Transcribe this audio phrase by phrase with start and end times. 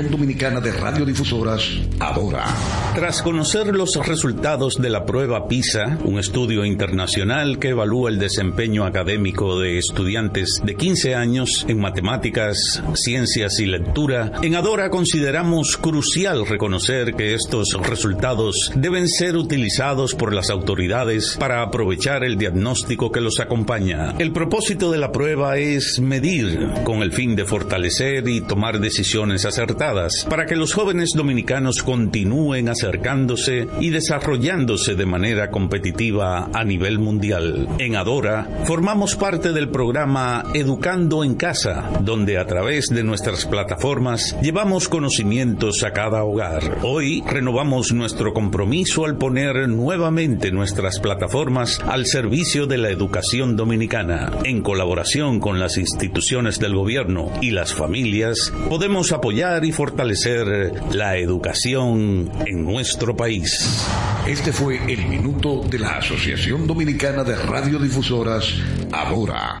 [0.00, 2.46] Dominicana de Radiodifusoras, Adora.
[2.94, 8.84] Tras conocer los resultados de la prueba PISA, un estudio internacional que evalúa el desempeño
[8.84, 16.46] académico de estudiantes de 15 años en matemáticas, ciencias y lectura, en Adora consideramos crucial
[16.46, 23.22] reconocer que estos resultados deben ser utilizados por las autoridades para aprovechar el diagnóstico que
[23.22, 24.14] los acompaña.
[24.18, 29.46] El propósito de la prueba es medir con el fin de fortalecer y tomar decisiones
[29.46, 36.98] acertadas para que los jóvenes dominicanos continúen acercándose y desarrollándose de manera competitiva a nivel
[36.98, 37.68] mundial.
[37.78, 44.36] En Adora formamos parte del programa Educando en Casa, donde a través de nuestras plataformas
[44.42, 46.78] llevamos conocimientos a cada hogar.
[46.82, 54.32] Hoy renovamos nuestro compromiso al poner nuevamente nuestras plataformas al servicio de la educación dominicana,
[54.42, 61.16] en colaboración con las instituciones del gobierno y las familias, podemos apoyar y fortalecer la
[61.16, 63.86] educación en nuestro país.
[64.26, 68.50] Este fue el minuto de la Asociación Dominicana de Radiodifusoras,
[68.90, 69.60] ahora.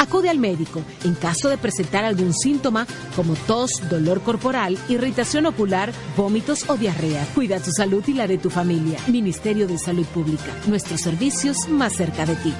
[0.00, 5.92] Acude al médico en caso de presentar algún síntoma como tos, dolor corporal, irritación ocular,
[6.16, 7.26] vómitos o diarrea.
[7.34, 8.98] Cuida tu salud y la de tu familia.
[9.08, 10.56] Ministerio de Salud Pública.
[10.66, 12.54] Nuestros servicios más cerca de ti.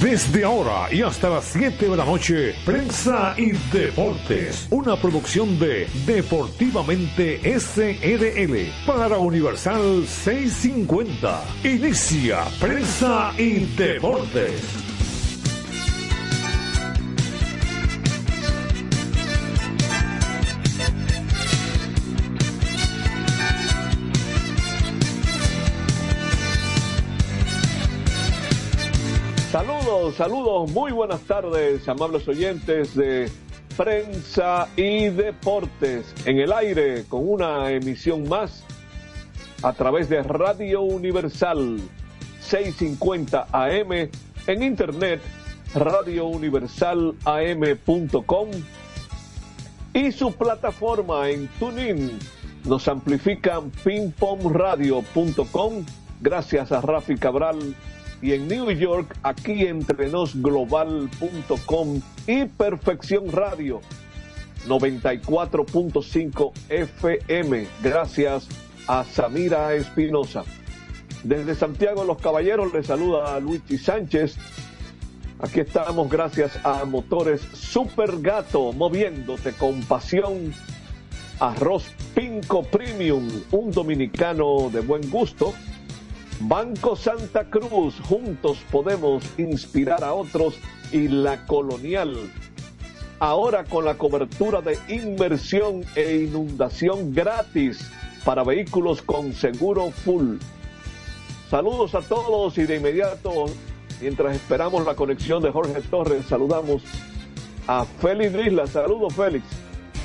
[0.00, 5.88] Desde ahora y hasta las 7 de la noche, Prensa y Deportes, una producción de
[6.04, 11.44] Deportivamente SRL para Universal 650.
[11.64, 14.83] Inicia Prensa y Deportes.
[30.16, 33.30] Saludos, muy buenas tardes, amables oyentes de
[33.76, 38.64] Prensa y Deportes en el aire con una emisión más
[39.62, 41.78] a través de Radio Universal
[42.40, 44.10] 650 AM
[44.48, 45.20] en internet
[45.76, 48.48] radiouniversalam.com
[49.92, 52.18] y su plataforma en TuneIn.
[52.64, 55.84] Nos amplifican pingpongradio.com
[56.20, 57.76] gracias a Rafi Cabral
[58.24, 63.82] y en New York, aquí entre global.com y Perfección Radio
[64.66, 67.66] 94.5 FM.
[67.82, 68.48] Gracias
[68.86, 70.44] a Samira Espinosa.
[71.22, 74.38] Desde Santiago Los Caballeros le saluda a Luigi Sánchez.
[75.40, 80.54] Aquí estamos gracias a Motores Super Gato, moviéndote con pasión.
[81.40, 81.84] Arroz
[82.14, 85.52] Pinco Premium, un dominicano de buen gusto
[86.40, 90.54] Banco Santa Cruz, juntos podemos inspirar a otros
[90.92, 92.30] y la colonial.
[93.20, 97.90] Ahora con la cobertura de inversión e inundación gratis
[98.24, 100.36] para vehículos con seguro full.
[101.48, 103.46] Saludos a todos y de inmediato,
[104.00, 106.82] mientras esperamos la conexión de Jorge Torres, saludamos
[107.66, 108.66] a Félix Isla.
[108.66, 109.44] Saludos Félix.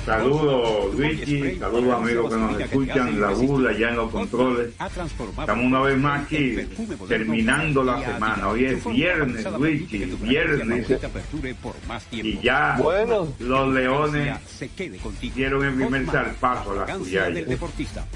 [0.04, 4.70] Saludos Luigi, saludos amigos que nos escuchan, la burla ya en los controles.
[5.38, 6.56] Estamos una vez más aquí
[7.08, 8.48] terminando la semana.
[8.48, 10.86] Hoy es viernes, Luigi, viernes.
[12.12, 12.78] Y ya
[13.38, 14.38] los leones
[15.20, 17.28] hicieron el primer salpazo a la suya.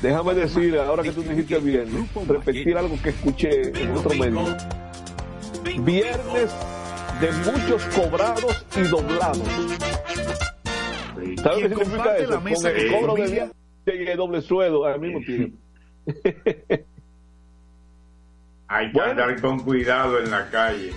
[0.02, 4.56] Déjame decir, ahora que tú dijiste viernes, repetir algo que escuché en otro medio.
[5.80, 6.50] Viernes
[7.20, 9.48] de muchos cobrados y doblados.
[11.44, 12.40] ¿Sabes qué significa eso?
[12.40, 13.50] Con el cobro de día
[13.86, 15.58] y doble sueldo al mismo tiempo.
[18.66, 20.92] Hay que andar con cuidado en la calle.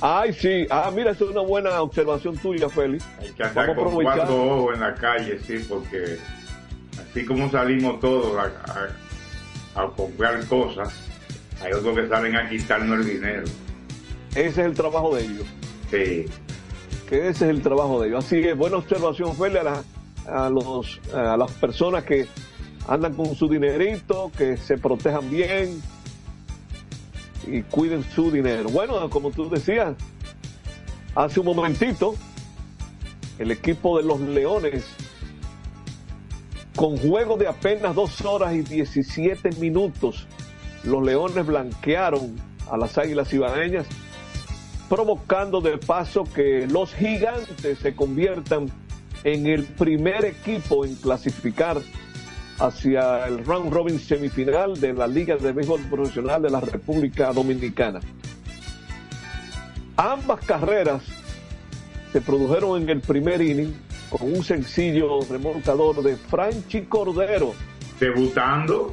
[0.00, 0.64] Ay, sí.
[0.70, 3.04] Ah, mira, eso es una buena observación tuya, Félix.
[3.20, 6.18] Hay que andar con cuatro ojos en la calle, sí, porque
[7.00, 8.44] así como salimos todos a,
[9.74, 10.94] a, a comprar cosas,
[11.60, 13.44] hay otros que salen a quitarnos el dinero.
[14.30, 15.46] Ese es el trabajo de ellos.
[15.90, 16.26] Sí
[17.16, 18.24] ese es el trabajo de ellos.
[18.24, 19.82] Así que buena observación, Feli, a,
[20.26, 22.26] a, los, a las personas que
[22.88, 25.80] andan con su dinerito, que se protejan bien,
[27.46, 28.68] y cuiden su dinero.
[28.70, 29.94] Bueno, como tú decías
[31.14, 32.14] hace un momentito,
[33.38, 34.84] el equipo de los Leones,
[36.76, 40.26] con juego de apenas dos horas y 17 minutos,
[40.84, 42.36] los Leones blanquearon
[42.70, 43.86] a las Águilas Ibaeñas,
[44.92, 48.66] provocando de paso que los gigantes se conviertan
[49.24, 51.78] en el primer equipo en clasificar
[52.58, 58.00] hacia el round robin semifinal de la Liga de Béisbol Profesional de la República Dominicana.
[59.96, 61.02] Ambas carreras
[62.12, 63.74] se produjeron en el primer inning
[64.10, 67.54] con un sencillo remontador de Franchi Cordero.
[67.98, 68.92] Debutando.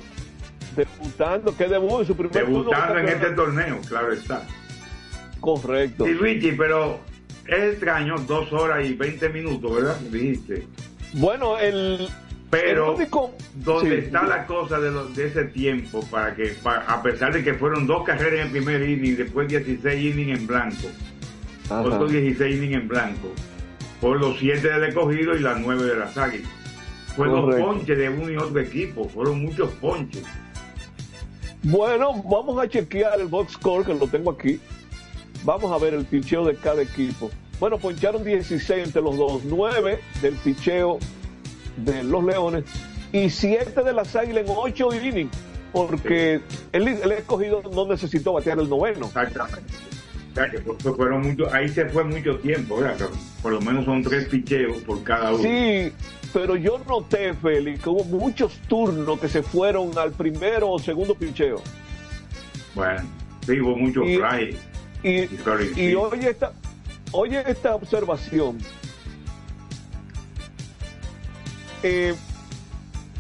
[0.78, 4.46] Debutando, que debutó en su primer Debutando en este torneo, claro está.
[5.39, 6.07] Correcto.
[6.07, 7.00] Y Luigi, pero
[7.47, 10.00] es extraño, dos horas y veinte minutos, ¿verdad?
[10.00, 10.68] Dijiste.
[11.13, 12.07] Bueno, el.
[12.51, 12.97] Pero,
[13.63, 16.03] ¿dónde está la cosa de, de ese tiempo?
[16.09, 20.15] Para que, a pesar de que fueron dos carreras en el primer inning, después 16
[20.15, 20.88] innings en blanco,
[21.69, 23.31] otros 16 innings en blanco,
[24.01, 26.50] por los 7 del escogido y las 9 de las águilas.
[27.15, 30.24] Fueron dos ponches de uno y otro equipo, fueron muchos ponches.
[31.62, 34.59] Bueno, vamos a chequear el box score que lo tengo aquí.
[35.44, 37.31] Vamos a ver el picheo de cada equipo.
[37.59, 41.00] Bueno, poncharon 16 entre los dos, 9 del picheo
[41.77, 42.63] de los Leones
[43.12, 45.31] y 7 de las Águilas en 8 innings,
[45.74, 46.41] porque
[46.71, 49.07] el, escogido no necesitó batear el noveno.
[49.07, 49.74] Exactamente.
[50.95, 53.09] fueron mucho, ahí se fue mucho tiempo, ¿verdad?
[53.41, 55.44] Por lo menos son tres picheos por cada uno.
[55.44, 55.91] Sí,
[56.33, 61.15] pero yo noté, Félix, que hubo muchos turnos que se fueron al primero o segundo
[61.15, 61.62] picheo.
[62.75, 63.01] Bueno,
[63.45, 64.57] sí, hubo muchos fly.
[65.04, 65.30] Y,
[65.81, 66.51] y, oye, esta,
[67.12, 68.57] oye esta observación.
[71.84, 72.13] Eh,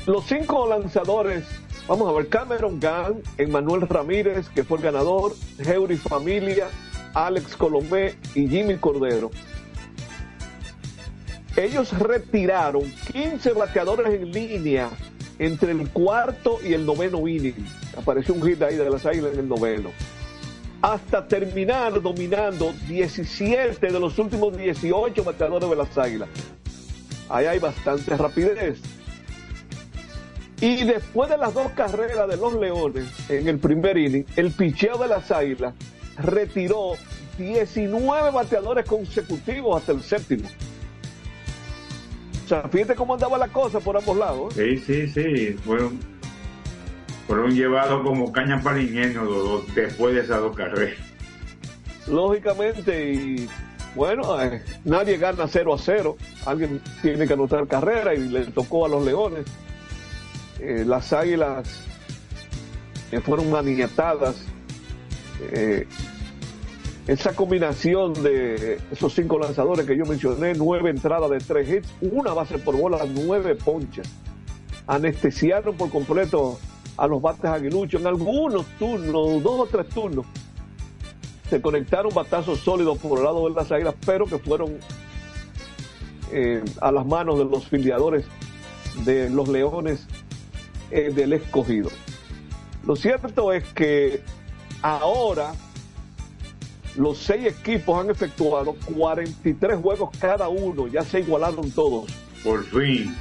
[0.05, 1.45] los cinco lanzadores,
[1.87, 6.67] vamos a ver, Cameron Gunn, Emmanuel Ramírez, que fue el ganador, Heuri Familia,
[7.13, 9.31] Alex Colombé y Jimmy Cordero.
[11.55, 14.89] Ellos retiraron 15 bateadores en línea
[15.39, 17.65] entre el cuarto y el noveno inning.
[17.97, 19.91] Apareció un hit ahí de las águilas en el noveno
[20.81, 26.29] hasta terminar dominando 17 de los últimos 18 bateadores de las Águilas.
[27.29, 28.79] Ahí hay bastante rapidez.
[30.61, 34.97] Y después de las dos carreras de los Leones en el primer inning, el picheo
[34.97, 35.73] de las Águilas
[36.17, 36.93] retiró
[37.37, 40.49] 19 bateadores consecutivos hasta el séptimo.
[42.43, 44.53] O sea, fíjate cómo andaba la cosa por ambos lados.
[44.55, 45.53] Sí, sí, sí.
[45.63, 45.99] Fueron
[47.29, 50.97] fueron llevados como caña para ingenio después de esas dos carreras.
[52.07, 53.47] Lógicamente, y
[53.93, 56.17] bueno, eh, nadie gana 0 a 0.
[56.47, 59.45] Alguien tiene que anotar carrera y le tocó a los Leones.
[60.59, 61.83] Eh, las Águilas
[63.11, 64.43] eh, fueron maniatadas.
[67.05, 72.33] esa combinación de esos cinco lanzadores que yo mencioné, nueve entradas de tres hits, una
[72.33, 74.09] base por bola, nueve ponches.
[74.87, 76.57] Anestesiaron por completo
[76.99, 78.01] a los bates aguiluchos.
[78.01, 80.25] En algunos turnos, dos o tres turnos,
[81.49, 84.77] se conectaron batazos sólidos por el lado de las águilas, pero que fueron
[86.31, 88.25] eh, a las manos de los filiadores
[89.05, 90.05] de los leones
[90.91, 91.89] eh, del escogido.
[92.85, 94.21] Lo cierto es que
[94.81, 95.53] ahora
[96.95, 102.11] los seis equipos han efectuado 43 juegos cada uno, ya se igualaron todos.
[102.43, 103.15] Por fin.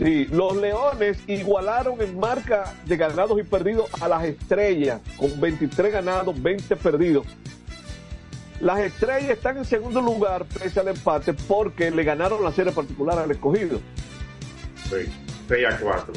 [0.00, 5.92] Sí, los Leones igualaron en marca de ganados y perdidos a las estrellas, con 23
[5.92, 7.26] ganados, 20 perdidos.
[8.60, 13.18] Las estrellas están en segundo lugar pese al empate porque le ganaron la serie particular
[13.18, 13.78] al escogido.
[14.88, 15.12] Sí,
[15.48, 16.14] 6 a 4.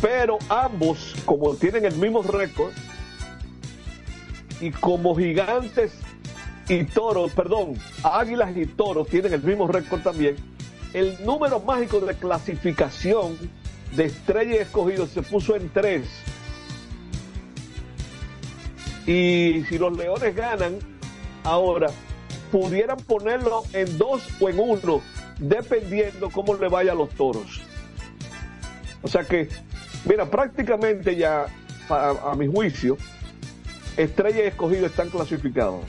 [0.00, 2.72] Pero ambos, como tienen el mismo récord,
[4.60, 5.92] y como gigantes
[6.68, 10.36] y toros, perdón, águilas y toros tienen el mismo récord también,
[10.94, 13.36] el número mágico de clasificación
[13.94, 16.08] de estrella y escogido se puso en tres.
[19.06, 20.78] Y si los leones ganan,
[21.42, 21.88] ahora
[22.50, 25.02] pudieran ponerlo en dos o en uno,
[25.38, 27.60] dependiendo cómo le vaya a los toros.
[29.02, 29.48] O sea que,
[30.04, 31.46] mira, prácticamente ya,
[31.90, 32.96] a, mi juicio,
[33.96, 35.84] estrella y escogido están clasificados.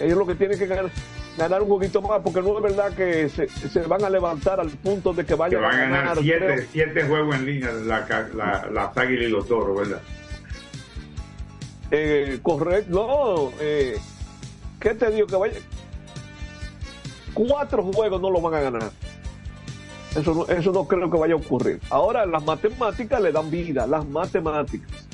[0.00, 0.90] Ellos lo que tienen que ganar
[1.38, 5.14] ganar un poquito más, porque no es verdad que se, van a levantar al punto
[5.14, 6.18] de que vayan van a ganar.
[6.18, 8.06] siete, juegos en línea la,
[8.70, 10.02] la, Águilas y los Toros, ¿verdad?
[11.90, 13.52] Eh, correcto, no.
[13.60, 13.96] Eh,
[14.80, 15.26] ¿Qué te digo?
[15.26, 15.58] Que vaya.
[17.32, 18.90] Cuatro juegos no lo van a ganar.
[20.16, 21.80] Eso no, eso no creo que vaya a ocurrir.
[21.90, 25.07] Ahora, las matemáticas le dan vida, las matemáticas.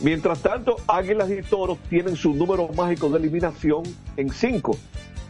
[0.00, 3.82] Mientras tanto, Águilas y Toros tienen su número mágico de eliminación
[4.16, 4.78] en 5.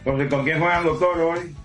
[0.05, 1.55] Entonces, ¿con quién juegan los toros hoy?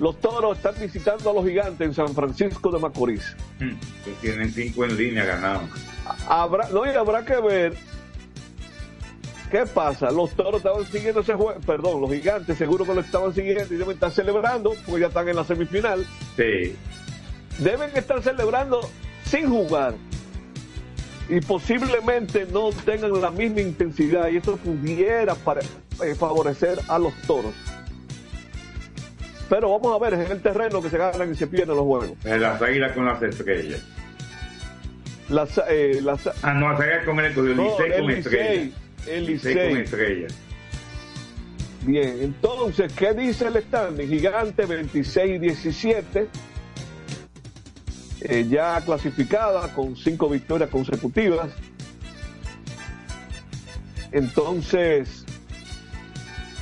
[0.00, 3.36] Los Toros están visitando a los gigantes en San Francisco de Macorís.
[3.60, 5.62] Hmm, que tienen cinco en línea ganados.
[6.26, 7.74] Habrá, no, y habrá que ver
[9.50, 10.10] qué pasa.
[10.10, 13.76] Los Toros estaban siguiendo ese juego, perdón, los gigantes seguro que lo estaban siguiendo y
[13.76, 16.04] deben estar celebrando porque ya están en la semifinal.
[16.36, 16.74] Sí.
[17.58, 18.80] Deben estar celebrando
[19.24, 19.94] sin jugar
[21.32, 27.14] y posiblemente no tengan la misma intensidad y esto pudiera para, eh, favorecer a los
[27.22, 27.54] toros.
[29.48, 31.86] Pero vamos a ver, es en el terreno que se ganan y se pierden los
[31.86, 32.12] juegos.
[32.26, 33.80] En las águilas con las estrellas.
[35.30, 38.74] Las, eh, las, Ah, no, las águilas con el escogido, no, Licey con el estrellas.
[39.06, 39.82] El Licey con Licey.
[39.84, 40.34] estrellas.
[41.86, 44.06] Bien, entonces, ¿qué dice el standing?
[44.06, 46.26] Gigante 26-17,
[48.24, 51.50] eh, ya clasificada con cinco victorias consecutivas.
[54.10, 55.24] Entonces,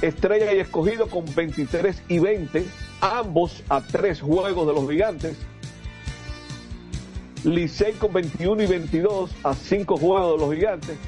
[0.02, 2.64] Estrella y Escogido con 23 y 20,
[3.00, 5.36] ambos a tres juegos de los gigantes.
[7.44, 10.98] Licey con 21 y 22 a cinco juegos de los gigantes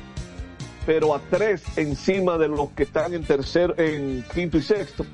[0.86, 5.06] pero a tres encima de los que están en tercer, en quinto y sexto.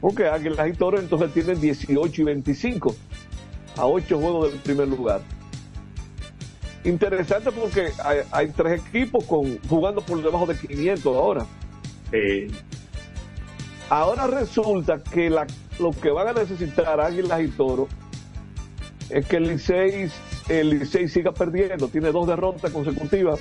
[0.00, 2.96] Porque Águilas y Toros entonces tienen 18 y 25
[3.76, 5.20] a ocho juegos del primer lugar.
[6.84, 11.46] Interesante porque hay, hay tres equipos con, jugando por debajo de 500 ahora.
[12.10, 12.46] Sí.
[13.90, 15.46] Ahora resulta que la,
[15.78, 17.88] lo que van a necesitar Águilas y Toros
[19.10, 20.10] es que el Licey,
[20.48, 23.40] el Licey siga perdiendo, tiene dos derrotas consecutivas.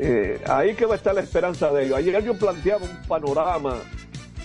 [0.00, 1.98] Eh, ahí que va a estar la esperanza de ellos.
[1.98, 3.76] Ayer yo planteaba un panorama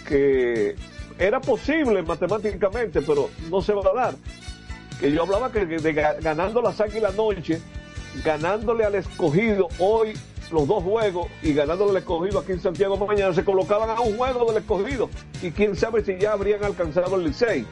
[0.08, 0.76] que
[1.20, 4.16] era posible matemáticamente, pero no se va a dar.
[5.00, 7.60] Que yo hablaba que de, ga- ganando las águilas noche,
[8.24, 10.14] ganándole al escogido hoy
[10.52, 14.16] los dos juegos y ganándole al escogido aquí en Santiago mañana, se colocaban a un
[14.18, 15.10] juego del escogido
[15.42, 17.66] y quién sabe si ya habrían alcanzado el Licey.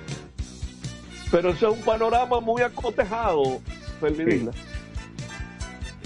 [1.29, 3.61] Pero eso es un panorama muy acotejado,
[3.99, 4.51] Ferdinand.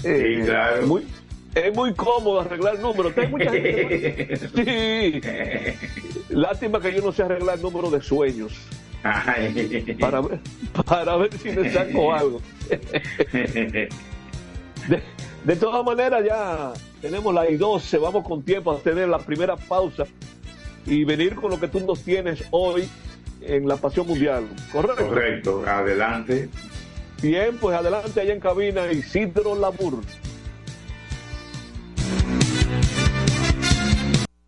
[0.02, 0.86] Sí, claro.
[0.86, 1.06] Muy,
[1.56, 3.12] es muy cómodo arreglar números.
[3.16, 5.20] Hay mucha gente que- Sí.
[6.30, 8.52] Lástima que yo no sé arreglar números de sueños.
[10.00, 10.40] Para ver,
[10.84, 12.40] para ver si me saco algo.
[14.88, 15.02] De,
[15.44, 18.00] de todas maneras, ya tenemos la I-12.
[18.00, 20.04] Vamos con tiempo a tener la primera pausa
[20.84, 22.88] y venir con lo que tú nos tienes hoy
[23.42, 24.44] en la Pasión Mundial.
[24.72, 25.06] ¿Correcto?
[25.08, 26.48] Correcto, adelante.
[27.22, 30.00] Bien, pues adelante allá en cabina Isidro Labur.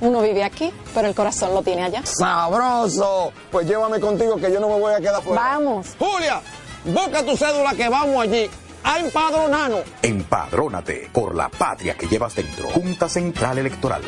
[0.00, 2.02] uno vive aquí, pero el corazón lo tiene allá.
[2.04, 3.32] ¡Sabroso!
[3.50, 5.40] Pues llévame contigo que yo no me voy a quedar fuera.
[5.42, 5.96] Vamos.
[5.98, 6.40] Julia,
[6.84, 8.50] busca tu cédula que vamos allí
[8.84, 9.80] a empadronarnos.
[10.02, 12.68] Empadrónate por la patria que llevas dentro.
[12.70, 14.02] Junta Central Electoral.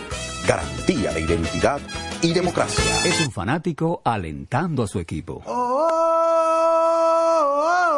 [0.47, 1.80] Garantía de identidad
[2.23, 2.85] y democracia.
[3.04, 5.42] Es un fanático alentando a su equipo.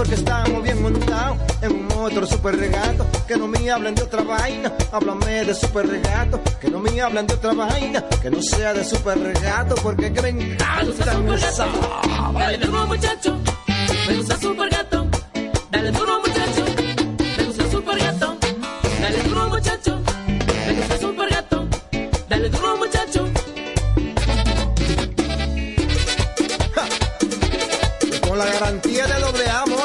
[0.00, 3.06] Porque estamos bien montados en un otro super regato.
[3.28, 6.40] Que no me hablen de otra vaina, háblame de super regato.
[6.58, 9.74] Que no me hablen de otra vaina, que no sea de super regato.
[9.82, 11.66] Porque que me encanta esa
[12.32, 13.38] Dale duro muchacho,
[14.08, 15.06] me gusta super gato.
[15.70, 16.64] Dale duro muchacho,
[17.36, 18.36] me gusta super gato.
[19.02, 20.00] Dale duro muchacho,
[20.66, 21.68] me gusta super gato.
[22.26, 23.28] Dale duro muchacho.
[28.26, 29.49] Con la garantía de AA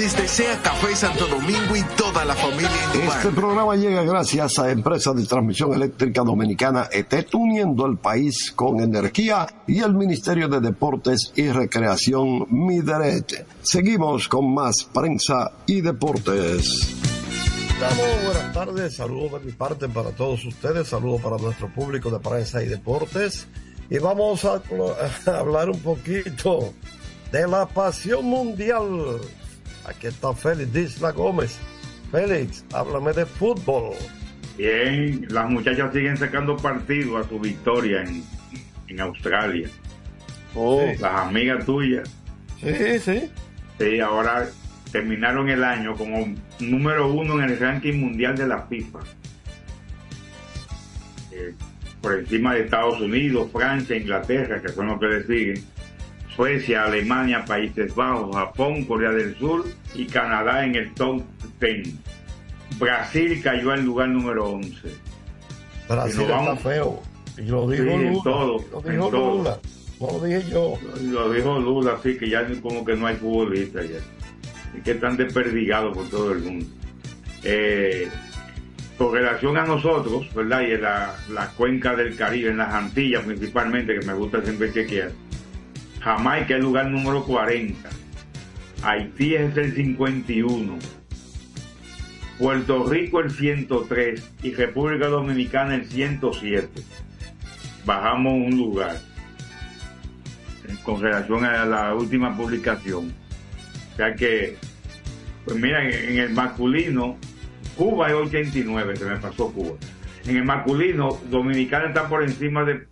[0.00, 3.02] Les desea Café Santo Domingo y toda la familia en.
[3.02, 8.80] Este programa llega gracias a Empresa de Transmisión Eléctrica Dominicana ETET, uniendo el país con
[8.80, 13.46] energía y el Ministerio de Deportes y Recreación Mideret.
[13.60, 16.96] Seguimos con más prensa y deportes.
[17.68, 22.20] Estamos, buenas tardes, saludos de mi parte para todos ustedes, saludos para nuestro público de
[22.20, 23.46] prensa y deportes.
[23.90, 24.62] Y vamos a,
[25.26, 26.72] a hablar un poquito
[27.30, 29.20] de la pasión mundial.
[29.86, 31.58] Aquí está Félix Disla Gómez.
[32.10, 33.94] Félix, háblame de fútbol.
[34.56, 38.22] Bien, las muchachas siguen sacando partido a su victoria en,
[38.88, 39.68] en Australia.
[40.54, 40.84] Oh.
[40.98, 42.10] Las amigas tuyas.
[42.60, 43.30] Sí, sí.
[43.78, 44.48] Sí, ahora
[44.92, 48.98] terminaron el año como número uno en el ranking mundial de la FIFA.
[51.32, 51.54] Eh,
[52.02, 55.64] por encima de Estados Unidos, Francia, Inglaterra, que son los que le siguen.
[56.40, 61.22] Suecia, Alemania, Países Bajos, Japón, Corea del Sur y Canadá en el top
[61.60, 61.90] 10.
[62.78, 64.88] Brasil cayó en lugar número 11.
[65.86, 67.02] Brasil está feo.
[67.36, 69.36] Y lo dijo Sí, en todo, lo en dijo todo.
[69.36, 69.58] Lula.
[70.00, 70.78] No lo dije yo.
[71.02, 73.98] Lo dijo Lula, así que ya como que no hay futbolistas ya.
[74.78, 76.64] Y que están desperdigados por todo el mundo.
[77.44, 78.08] Eh,
[78.96, 80.62] con relación a nosotros, ¿verdad?
[80.62, 84.72] Y en la, la cuenca del Caribe, en las Antillas principalmente, que me gusta siempre
[84.72, 85.10] chequear.
[86.00, 87.88] Jamaica es el lugar número 40.
[88.82, 90.78] Haití es el 51.
[92.38, 96.68] Puerto Rico el 103 y República Dominicana el 107.
[97.84, 98.96] Bajamos un lugar
[100.84, 103.12] con relación a la última publicación.
[103.92, 104.56] O sea que,
[105.44, 107.18] pues mira, en, el masculino,
[107.76, 109.76] Cuba es 89, se me pasó Cuba.
[110.26, 112.86] En el masculino, Dominicana está por encima de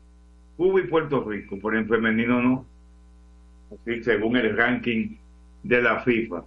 [0.58, 2.66] Cuba y Puerto Rico, por el femenino no.
[4.02, 5.16] Según el ranking
[5.62, 6.44] de la FIFA,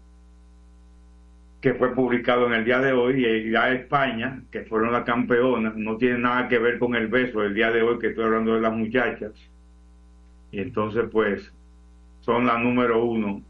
[1.62, 5.76] que fue publicado en el día de hoy, y ya España, que fueron las campeonas,
[5.76, 8.56] no tiene nada que ver con el beso del día de hoy, que estoy hablando
[8.56, 9.32] de las muchachas.
[10.52, 11.54] Y entonces, pues,
[12.22, 13.44] son la número uno,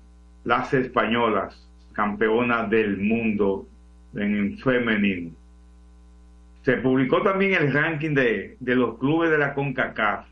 [0.43, 3.65] las españolas, campeonas del mundo
[4.13, 5.31] en femenino.
[6.63, 10.27] Se publicó también el ranking de, de los clubes de la CONCACAF,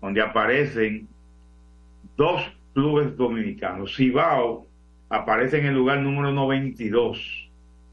[0.00, 1.08] donde aparecen
[2.20, 2.42] dos
[2.74, 3.96] clubes dominicanos.
[3.96, 4.66] Cibao
[5.08, 7.48] aparece en el lugar número 92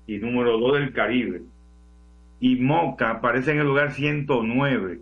[0.05, 1.43] y número 2 del Caribe.
[2.41, 4.99] Y Moca aparece en el lugar 109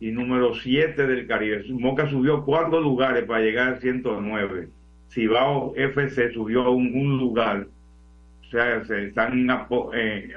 [0.00, 1.64] y número 7 del Caribe.
[1.70, 4.68] Moca subió cuatro lugares para llegar al 109.
[5.10, 7.68] Cibao FC subió un, un lugar.
[8.42, 9.48] O sea, se están,
[9.94, 10.34] eh,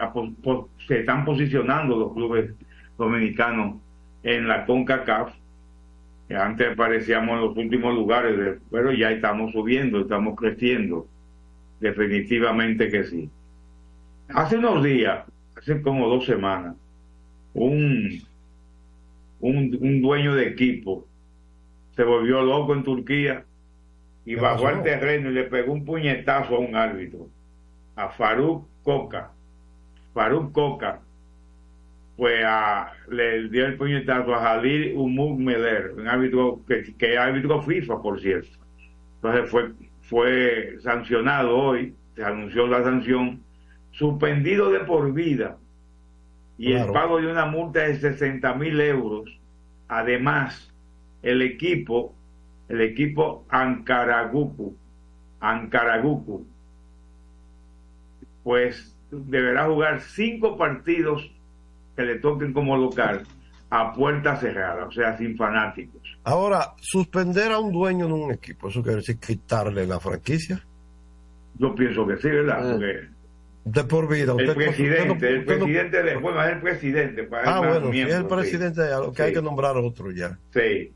[0.87, 2.53] se están posicionando los clubes
[2.95, 3.77] dominicanos
[4.21, 5.33] en la CONCACAF.
[6.27, 11.07] Que Antes aparecíamos en los últimos lugares, pero ya estamos subiendo, estamos creciendo.
[11.79, 13.29] Definitivamente que sí.
[14.29, 16.75] Hace unos días, hace como dos semanas,
[17.53, 18.21] un,
[19.41, 21.05] un, un dueño de equipo
[21.95, 23.45] se volvió loco en Turquía
[24.25, 27.27] y ¿Qué bajó al terreno y le pegó un puñetazo a un árbitro,
[27.95, 29.31] a Faruk Coca.
[30.13, 31.01] Faruk Coca,
[32.17, 37.19] pues a- le dio el puñetazo a Jalil Umug Meler, un árbitro que, que es
[37.19, 38.57] árbitro FIFA, por cierto.
[39.21, 39.71] Entonces fue,
[40.01, 43.41] fue sancionado hoy, se anunció la sanción,
[43.91, 45.57] suspendido de por vida
[46.57, 49.39] y el pago de una multa de 60 mil euros.
[49.87, 50.73] Además,
[51.23, 52.13] el equipo,
[52.69, 54.75] el equipo Ankaraguku,
[55.39, 56.45] Ankaraguku,
[58.43, 61.31] pues deberá jugar cinco partidos
[61.95, 63.23] que le toquen como local
[63.69, 66.01] a puerta cerrada, o sea, sin fanáticos.
[66.23, 70.63] Ahora, suspender a un dueño de un equipo, ¿eso quiere decir quitarle la franquicia?
[71.57, 72.71] Yo pienso que sí, ¿verdad?
[72.73, 73.07] Porque
[73.65, 74.33] De por vida.
[74.33, 77.23] el Usted- presidente, usted no- el usted no- presidente de, bueno, es el presidente.
[77.23, 78.27] para Ah, el bueno, si es el sí.
[78.29, 79.35] presidente, lo que hay Sí.
[79.35, 80.37] que nombrar otro ya.
[80.53, 80.91] Sí.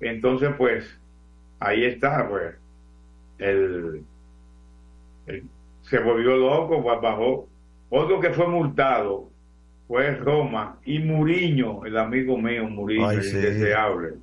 [0.00, 1.00] Entonces, pues,
[1.58, 2.54] ahí está, pues,
[3.38, 4.02] el,
[5.26, 5.44] el-
[5.82, 7.48] se volvió loco, pues, bajó.
[7.90, 9.30] Otro que fue multado
[9.86, 13.36] fue Roma y Muriño, el amigo mío Muriño, Ay, el sí.
[13.36, 14.14] indeseable.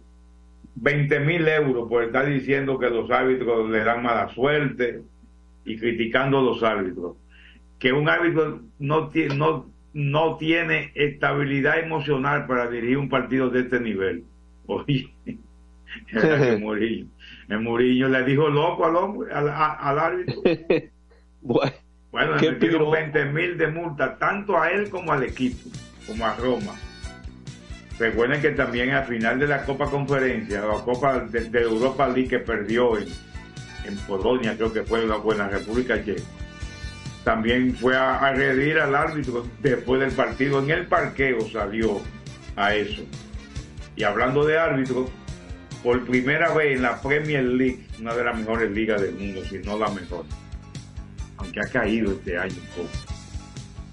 [0.75, 5.01] 20 mil euros por estar diciendo que los árbitros le dan mala suerte
[5.65, 7.15] y criticando a los árbitros.
[7.79, 13.61] Que un árbitro no tiene, no, no tiene estabilidad emocional para dirigir un partido de
[13.61, 14.23] este nivel.
[14.65, 15.13] Oye,
[16.07, 17.05] que Murillo,
[17.49, 20.41] el Murillo le dijo loco al hombre, al, al árbitro.
[21.45, 21.73] Bueno,
[22.13, 22.91] qué le metieron piro.
[22.91, 25.69] 20 mil de multa, tanto a él como al equipo,
[26.07, 26.73] como a Roma.
[27.99, 32.27] Recuerden que también al final de la Copa Conferencia, la Copa de, de Europa League
[32.27, 33.07] que perdió en,
[33.85, 36.23] en Polonia, creo que fue en la, en la República Checa,
[37.23, 40.59] también fue a agredir al árbitro después del partido.
[40.59, 42.01] En el parqueo salió
[42.55, 43.03] a eso.
[43.95, 45.09] Y hablando de árbitros,
[45.83, 49.59] por primera vez en la Premier League, una de las mejores ligas del mundo, si
[49.59, 50.25] no la mejor,
[51.43, 52.89] aunque ha caído este año un poco.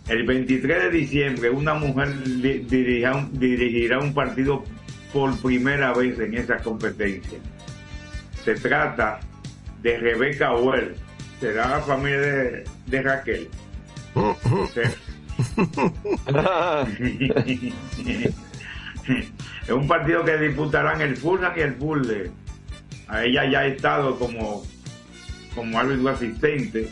[0.09, 4.65] El 23 de diciembre, una mujer dirigirá un, dirigirá un partido
[5.13, 7.39] por primera vez en esa competencia.
[8.45, 9.21] Se trata
[9.83, 10.95] de Rebeca Well,
[11.39, 13.49] será la familia de, de Raquel.
[19.67, 22.33] es un partido que disputarán el Fulham y el Fulham.
[23.07, 24.65] A ella ya ha estado como,
[25.55, 26.91] como árbitro asistente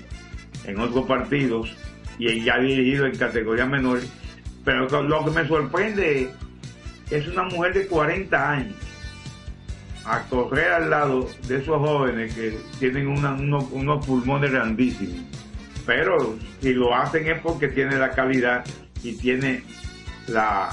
[0.69, 1.75] en otros partidos
[2.19, 4.09] y ha dirigido en categorías menores.
[4.65, 6.31] Pero lo- que me sorprende
[7.11, 8.75] es una mujer de 40 años.
[10.05, 15.21] a correr al lado de esos jóvenes que tienen unos, unos pulmones grandísimos.
[15.85, 18.65] Pero si lo hacen es porque tiene la calidad
[19.03, 19.63] y tiene
[20.27, 20.71] la,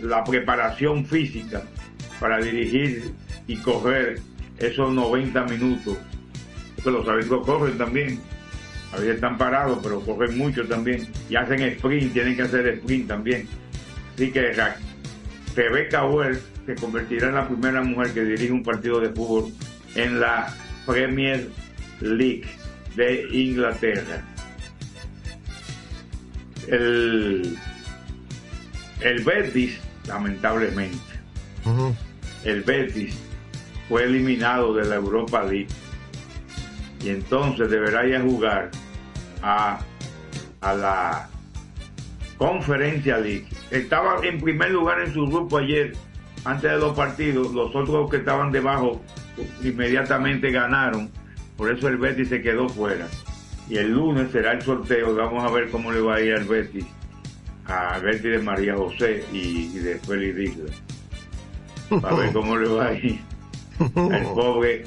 [0.00, 1.60] la preparación física
[2.20, 3.12] para dirigir
[3.46, 4.20] y correr
[4.56, 5.98] esos 90 minutos.
[6.76, 8.18] Porque los árbitros corren también.
[8.92, 11.08] A veces están parados, pero corren mucho también.
[11.28, 13.48] Y hacen sprint, tienen que hacer sprint también.
[14.14, 14.54] Así que
[15.56, 19.52] Rebecca Wells se convertirá en la primera mujer que dirige un partido de fútbol
[19.94, 20.54] en la
[20.86, 21.48] Premier
[22.00, 22.46] League
[22.96, 24.22] de Inglaterra.
[26.68, 27.56] El,
[29.00, 30.98] el Betis, lamentablemente,
[32.44, 33.16] el Betis
[33.88, 35.68] fue eliminado de la Europa League
[37.02, 38.70] y entonces deberá ir a jugar
[39.42, 39.80] a,
[40.60, 41.28] a la
[42.38, 43.46] Conferencia League.
[43.70, 45.92] Estaba en primer lugar en su grupo ayer,
[46.44, 47.52] antes de los partidos.
[47.52, 49.00] Los otros que estaban debajo
[49.62, 51.10] inmediatamente ganaron.
[51.56, 53.06] Por eso el Betis se quedó fuera.
[53.68, 55.14] Y el lunes será el sorteo.
[55.14, 56.86] Vamos a ver cómo le va a ir al Betis.
[57.66, 60.56] Al Betis de María José y, y de Félix.
[62.02, 63.20] A ver cómo le va a ir
[63.94, 64.84] al pobre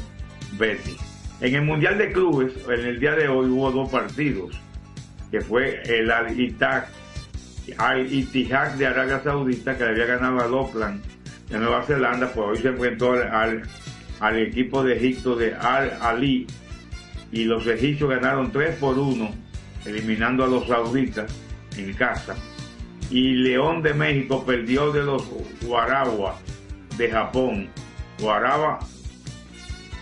[0.58, 1.05] Betis.
[1.42, 4.58] En el Mundial de Clubes, en el día de hoy hubo dos partidos,
[5.32, 6.86] que fue el Al Ittihad
[7.78, 11.04] al de Arabia Saudita, que le había ganado al Auckland
[11.50, 13.64] de Nueva Zelanda, pues hoy se enfrentó al,
[14.20, 16.48] al, equipo de Egipto de Al Ali
[17.32, 19.30] y los egipcios ganaron 3 por 1,
[19.86, 21.32] eliminando a los sauditas
[21.78, 22.36] en casa.
[23.10, 25.24] Y León de México perdió de los
[25.62, 26.40] Guaragua
[26.98, 27.68] de Japón.
[28.20, 28.80] Guaraba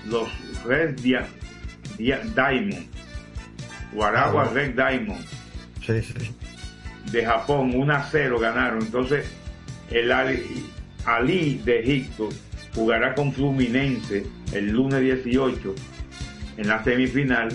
[0.05, 0.29] los
[0.65, 1.27] Red Dia-
[1.97, 2.87] Dia- Diamond.
[3.91, 4.53] Guaragua Ah.
[4.53, 5.23] Red Diamond
[5.85, 6.13] Sí, sí.
[7.11, 8.81] de Japón, 1 a 0 ganaron.
[8.81, 9.25] Entonces,
[9.91, 10.65] el Ali,
[11.05, 12.29] Ali de Egipto
[12.73, 15.75] jugará con Fluminense el lunes 18
[16.57, 17.49] en la semifinal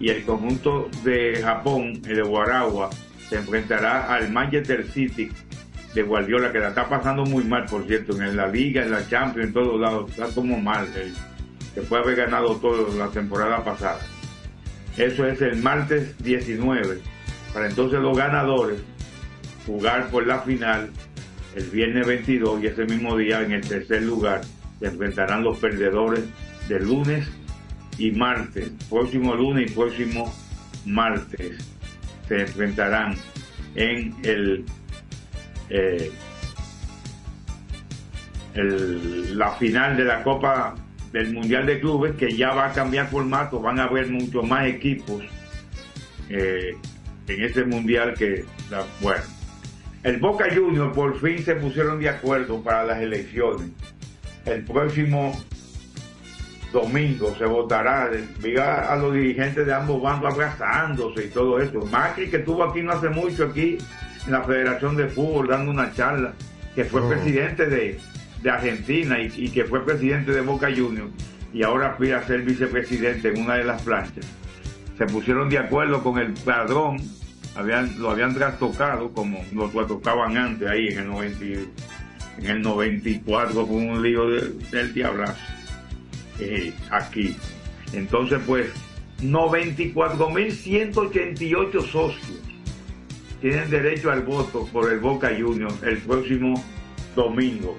[0.00, 2.90] y el conjunto de Japón, el de Guaragua,
[3.28, 5.30] se enfrentará al Manchester City
[5.94, 9.08] de Guardiola, que la está pasando muy mal, por cierto, en la Liga, en la
[9.08, 11.14] Champions, en todos lados, está como mal, el-
[11.74, 14.00] que puede haber ganado todo la temporada pasada.
[14.96, 17.00] Eso es el martes 19.
[17.52, 18.80] Para entonces los ganadores
[19.66, 20.90] jugar por la final
[21.56, 24.40] el viernes 22 y ese mismo día en el tercer lugar
[24.80, 26.24] se enfrentarán los perdedores
[26.68, 27.28] de lunes
[27.98, 28.70] y martes.
[28.90, 30.32] Próximo lunes y próximo
[30.84, 31.56] martes
[32.28, 33.14] se enfrentarán
[33.76, 34.64] en el,
[35.70, 36.10] eh,
[38.54, 40.74] el- la final de la Copa
[41.14, 44.66] del Mundial de Clubes que ya va a cambiar formato, van a haber muchos más
[44.66, 45.22] equipos
[46.28, 46.76] eh,
[47.28, 49.22] en este mundial que, la- bueno,
[50.02, 53.68] el Boca Juniors por fin se pusieron de acuerdo para las elecciones.
[54.44, 55.32] El próximo
[56.72, 58.10] domingo se votará,
[58.42, 61.80] vi a, a los dirigentes de ambos bandos abrazándose y todo eso.
[61.92, 63.78] Macri que estuvo aquí no hace mucho aquí
[64.26, 66.32] en la Federación de Fútbol dando una charla,
[66.74, 67.08] que fue Oh.
[67.08, 68.00] presidente de,
[68.44, 71.10] de Argentina y, que fue presidente de Boca Juniors
[71.52, 74.24] y ahora aspira a ser vicepresidente en una de las planchas
[74.98, 76.98] se pusieron de acuerdo con el padrón,
[77.56, 81.68] habían, lo habían trastocado como lo trastocaban antes ahí en el 90, y-
[82.38, 85.40] en el 94 con un lío de- del diablazo
[86.38, 87.36] eh, aquí.
[87.92, 88.66] Entonces pues
[89.22, 92.38] 94.188 socios
[93.40, 96.62] tienen derecho al voto por el Boca Juniors el próximo
[97.16, 97.76] domingo.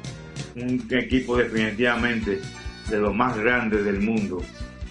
[0.56, 2.42] Un equipo definitivamente
[2.90, 4.42] de los más grandes del mundo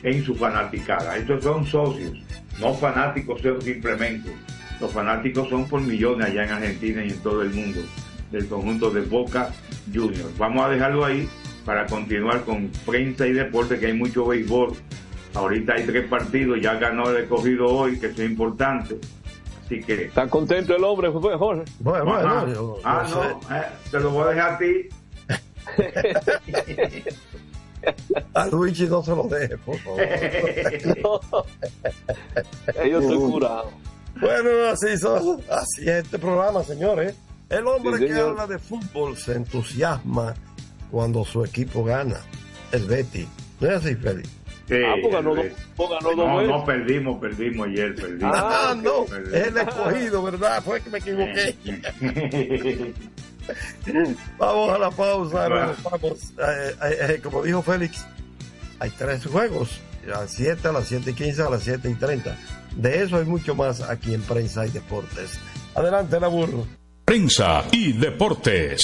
[0.03, 1.17] en su fanaticada.
[1.17, 2.13] Estos son socios,
[2.61, 4.31] no fanáticos simplemente.
[4.81, 7.81] Los fanáticos son por millones allá en Argentina y en todo el mundo
[8.31, 9.51] del conjunto de Boca
[9.93, 10.37] Juniors.
[10.37, 11.29] Vamos a dejarlo ahí
[11.65, 14.75] para continuar con prensa y deporte, que hay mucho béisbol.
[15.35, 18.97] Ahorita hay tres partidos, ya ganó el escogido hoy, que eso es importante.
[19.65, 20.05] Así que...
[20.05, 21.65] ¿Está contento el hombre, Jorge?
[21.81, 24.89] Bueno, bueno, ah, no, eh, te lo voy a dejar a ti.
[28.35, 30.01] A Luigi no se lo deje, por favor.
[32.91, 33.71] Yo estoy curado.
[34.21, 37.15] Bueno, así, son, así es este programa, señores.
[37.51, 38.31] El hombre Sí, que señor.
[38.31, 40.35] habla de fútbol se entusiasma
[40.91, 42.17] cuando su equipo gana.
[42.73, 43.29] El Betty.
[43.61, 44.31] ¿No es así, Félix?
[44.67, 48.33] Sí, Ah, pues ganó pues ganó no, no perdimos, perdimos ayer, perdimos.
[48.35, 49.35] Ah, no, Perdimos.
[49.39, 50.63] es el escogido, ¿verdad?
[50.65, 51.55] Fue que me equivoqué.
[54.39, 56.33] Vamos a la pausa, vamos.
[56.39, 58.05] Eh, eh, eh, como dijo Félix,
[58.79, 61.95] hay tres juegos, a las 7, a las 7 y 15, a las 7 y
[61.95, 62.37] 30.
[62.77, 65.39] De eso hay mucho más aquí en Prensa y Deportes.
[65.75, 66.67] Adelante, la burro.
[67.05, 68.84] Prensa y deportes.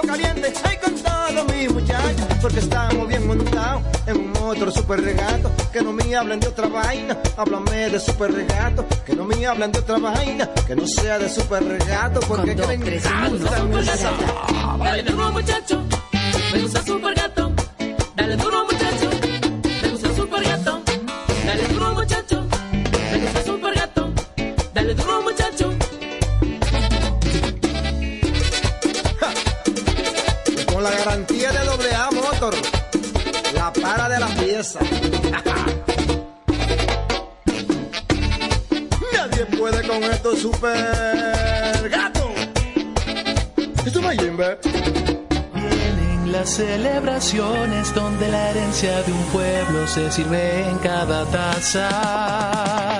[0.00, 2.26] Caliente, ay con todo mi muchachos.
[2.40, 6.68] Porque estamos bien montados en un otro super regato, que no me hablen de otra
[6.68, 11.18] vaina, háblame de super regato, que no me hablen de otra vaina, que no sea
[11.18, 13.38] de super regato, porque que mi sabor.
[14.78, 15.82] Dale duro muchacho,
[16.52, 17.52] me gusta super gato.
[18.16, 18.83] Dale duro muchacho,
[30.84, 32.54] la garantía de doble A Motor,
[33.54, 34.80] la para de la pieza.
[39.14, 42.30] Nadie puede con esto super gato.
[43.86, 44.58] Esto no hay Jimbe.
[45.54, 52.93] Vienen las celebraciones donde la herencia de un pueblo se sirve en cada taza.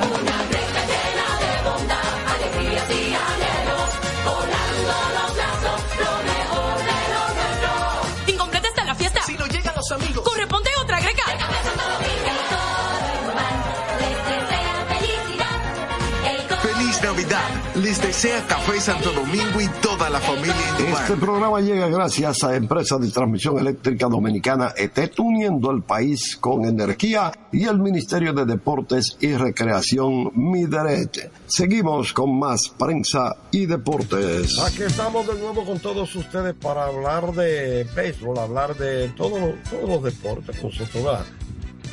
[17.84, 22.56] Les desea Café Santo Domingo y toda la familia en Este programa llega gracias a
[22.56, 28.46] Empresa de Transmisión Eléctrica Dominicana ET, uniendo el país con energía y el Ministerio de
[28.46, 31.30] Deportes y Recreación Mideret.
[31.46, 34.58] Seguimos con más prensa y deportes.
[34.60, 39.88] Aquí estamos de nuevo con todos ustedes para hablar de béisbol, hablar de todo- todos
[39.90, 40.56] los deportes.
[40.64, 41.26] Nosotros ¿verdad?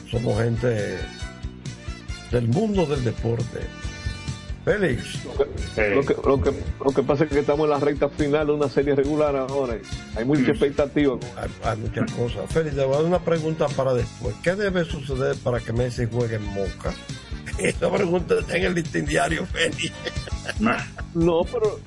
[0.10, 1.00] somos gente
[2.32, 3.60] del mundo del deporte.
[4.66, 5.26] Félix.
[5.26, 6.52] Lo que, lo, que,
[6.86, 9.76] lo que pasa es que estamos en la recta final de una serie regular ahora.
[10.16, 11.16] Hay mucha expectativa.
[11.38, 12.52] Hay, hay muchas cosas.
[12.52, 14.36] Félix, te voy a dar una pregunta para después.
[14.44, 16.94] ¿Qué debe suceder para que Messi juegue en Moca?
[17.58, 19.92] Esa pregunta está en el listín diario, Félix.
[21.14, 21.80] No, pero,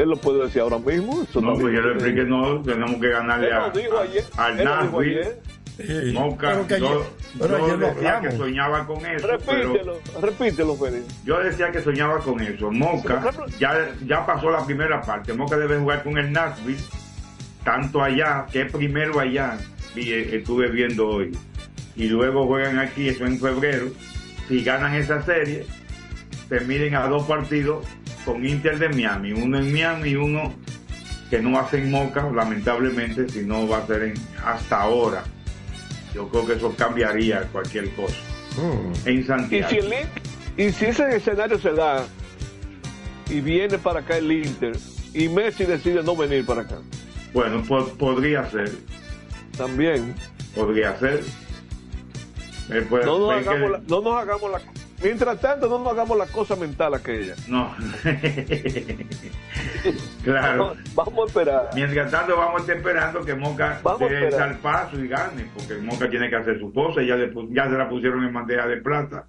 [0.00, 1.22] él lo puede decir ahora mismo.
[1.22, 4.24] Eso No, pues yo le expliqué, no, tenemos que ganarle Él a, lo dijo ayer,
[4.36, 5.36] a- al él lo dijo Nashville.
[5.78, 6.12] Ayer.
[6.14, 7.06] Moca, pero que yo,
[7.38, 9.26] pero decía que soñaba con eso.
[9.26, 11.04] Repítelo, repítelo, Félix.
[11.24, 12.70] Pero yo decía que soñaba con eso.
[12.70, 15.32] Moca, ya, ya pasó la primera parte.
[15.32, 16.80] Moca debe jugar con el Nashville,
[17.64, 19.58] tanto allá, que es primero allá,
[19.94, 21.36] y eh, estuve viendo hoy.
[21.96, 23.88] Y luego juegan aquí, eso en febrero.
[24.48, 25.66] Si ganan esa serie,
[26.48, 27.86] se miden a dos partidos
[28.24, 30.54] con Inter de Miami, uno en Miami y uno
[31.30, 34.14] que no hace en Moca, lamentablemente, si no va a ser en,
[34.44, 35.24] hasta ahora.
[36.14, 38.14] Yo creo que eso cambiaría cualquier cosa.
[39.06, 39.68] En Y Santiago.
[39.70, 40.22] si, el Inter-
[40.56, 42.06] y si ese escenario se da
[43.30, 44.76] y viene para acá el Inter
[45.14, 46.78] y Messi decide no venir para acá,
[47.32, 48.70] Bueno, po- podría ser,
[49.56, 50.14] también.
[50.54, 51.22] podría ser.
[52.70, 54.60] Eh, pues, No nos, que- la, no nos hagamos la.
[55.02, 57.34] Mientras tanto, no nos hagamos la cosa mental aquella.
[57.48, 57.74] No.
[60.24, 60.74] claro.
[60.94, 61.70] Vamos a esperar.
[61.74, 66.08] Mientras tanto, vamos a estar esperando que Moca Vamos el paso y gane, porque Moca
[66.08, 68.76] tiene que hacer su cosa y ya, le ya se la pusieron en bandeja de
[68.78, 69.26] plata.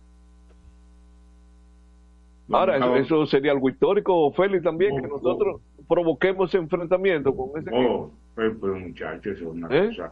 [2.52, 7.70] Ahora, eso, Vamos sería algo histórico, Félix, también, que nosotros provoquemos ese enfrentamiento con ese
[7.74, 9.88] Oh, pero, pero muchachos, eso es una ¿Eh?
[9.88, 10.12] cosa.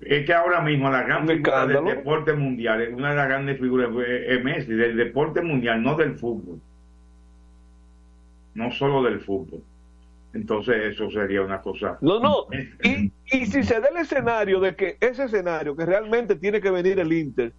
[0.00, 3.90] Es que ahora mismo la gran figura del deporte mundial, una de las grandes figuras
[3.92, 6.60] fue- es Messi, del deporte mundial, no del fútbol.
[8.54, 9.62] No solo del fútbol.
[10.34, 11.98] Entonces eso sería una cosa.
[12.00, 12.46] No, no.
[12.82, 16.70] Y, y si se da el escenario de que ese escenario, que realmente tiene que
[16.70, 17.52] venir el Inter,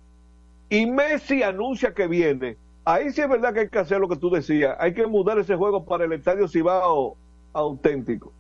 [0.70, 4.18] y Messi anuncia que viene, ahí sí es verdad que hay que hacer lo que
[4.18, 4.76] tú decías.
[4.80, 7.18] Hay que mudar ese juego para el Estadio Cibao
[7.54, 8.32] auténtico.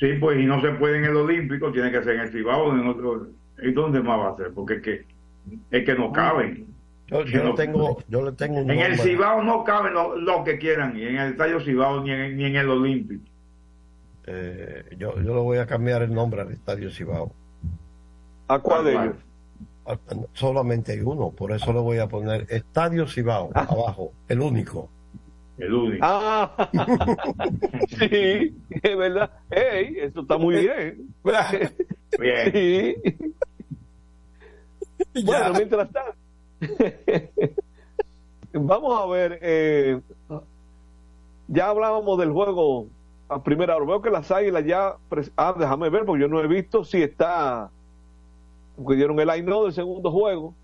[0.00, 2.72] Sí, pues y no se puede en el Olímpico, tiene que ser en el Cibao.
[2.72, 3.28] En otro,
[3.62, 4.52] ¿Y dónde más va a ser?
[4.54, 5.06] Porque es que,
[5.70, 6.66] es que no caben.
[7.08, 8.98] Yo, yo le tengo, yo le tengo un En el.
[8.98, 12.44] Cibao no caben lo, lo que quieran, ni en el Estadio Cibao ni en, ni
[12.44, 13.24] en el Olímpico.
[14.26, 17.32] Eh, yo, yo le voy a cambiar el nombre al Estadio Cibao.
[18.48, 19.16] ¿A cuál de ellos?
[19.86, 19.98] Ah,
[20.34, 24.90] Solamente hay uno, por eso le voy a poner Estadio Cibao abajo, el único.
[25.58, 26.06] El único.
[26.06, 26.70] Ah,
[27.88, 29.30] sí, es verdad.
[29.50, 31.14] Ey, eso está muy bien.
[32.18, 32.52] Bien.
[32.52, 32.96] Sí.
[35.24, 36.18] Bueno, mientras tanto,
[38.52, 39.38] vamos a ver.
[39.42, 40.00] eh,
[41.48, 42.86] ya hablábamos del juego
[43.28, 43.86] a primera hora.
[43.86, 44.96] Veo que las águilas ya.
[45.36, 47.70] Ah, déjame ver, porque yo no he visto si está.
[48.76, 50.54] Porque dieron el line del segundo juego.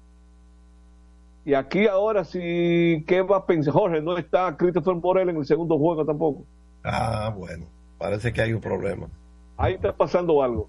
[1.47, 3.75] Y aquí ahora sí, ¿qué va a pensar?
[3.75, 6.45] Jorge, no está Christopher Morel en el segundo juego tampoco.
[6.83, 7.67] Ah, bueno,
[7.99, 9.09] parece que hay un problema.
[9.57, 10.69] Ahí está pasando algo.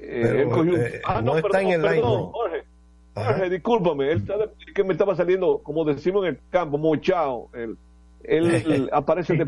[0.00, 2.30] Eh, Pero, él cogió- eh, Ah, no está en el perdón, line.
[2.32, 2.64] Jorge,
[3.14, 7.48] Jorge, discúlpame, él sabe que me estaba saliendo, como decimos en el campo, mochado.
[7.54, 7.76] Él,
[8.24, 9.44] él, él aparece de,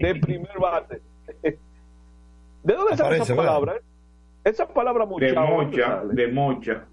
[0.00, 1.00] de primer bate.
[1.42, 3.74] ¿De dónde sale Aparece, esa palabra?
[4.44, 6.02] Esa palabra De mocha.
[6.12, 6.86] de mocha.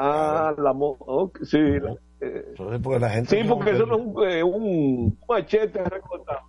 [0.00, 1.58] Ah, la mo ok, sí.
[1.58, 5.82] la- eh, Entonces, porque la gente sí, porque eso no es un, eh, un machete
[5.84, 6.40] recortado.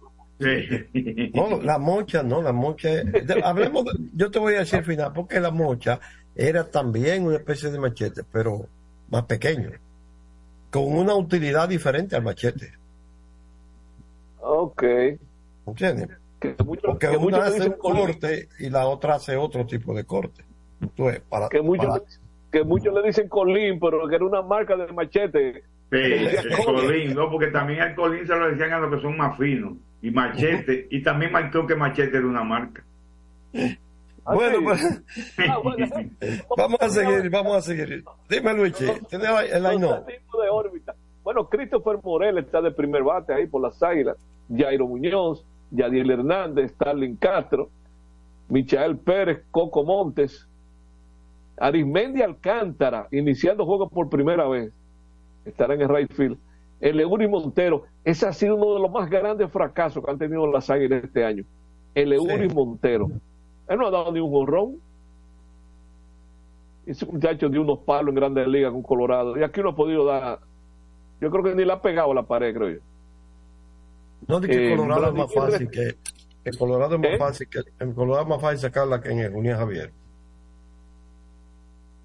[1.33, 2.89] No, la mocha, no, la mocha.
[3.43, 5.99] hablemos, de- yo te voy a decir al final, porque la mocha
[6.35, 8.67] era también una especie de machete, pero
[9.09, 9.71] más pequeño,
[10.71, 12.71] con una utilidad diferente al machete.
[14.41, 14.83] Ok.
[15.65, 16.09] ¿Entiendes?
[16.39, 20.43] Que Porque que una hace un corte y la otra hace otro tipo de corte.
[20.97, 22.03] Ves, para, que muchos, para-
[22.51, 25.63] que muchos le dicen colín, pero que era una marca de machete.
[25.91, 29.37] Sí, colín, no, porque también al colín se lo decían a los que son más
[29.37, 29.73] finos.
[30.01, 32.83] Y machete, y también marcó que machete era una marca.
[34.25, 35.03] Ah, Bueno, pues,
[35.39, 35.57] Ah,
[36.57, 38.03] vamos a seguir, vamos a seguir.
[38.29, 40.95] Dime, Luigi, ¿tienes el de órbita.
[41.23, 44.17] Bueno, Christopher Morel está de primer bate ahí por las águilas.
[44.55, 47.69] Jairo Muñoz, Yadiel Hernández, Starling Castro,
[48.47, 50.47] Michael Pérez, Coco Montes,
[51.59, 54.71] Arismendi Alcántara, iniciando juegos por primera vez.
[55.45, 56.37] Estará en el right field.
[56.81, 60.69] Eleuri Montero, ese ha sido uno de los más grandes fracasos que han tenido las
[60.69, 61.43] águilas este año.
[61.93, 63.09] Eleuri Montero.
[63.67, 64.77] Él no ha dado ni un jonrón.
[66.85, 69.37] Ese muchacho dio unos palos en Grandes Ligas con Colorado.
[69.37, 70.39] Y aquí no ha podido dar.
[71.21, 72.79] Yo creo que ni le ha pegado a la pared, creo yo.
[74.27, 75.95] No, de que Eh, Colorado es más fácil que.
[76.45, 77.17] En Colorado es más ¿Eh?
[77.17, 77.59] fácil que.
[77.79, 79.91] En Colorado es más fácil sacarla que en el Julián Javier.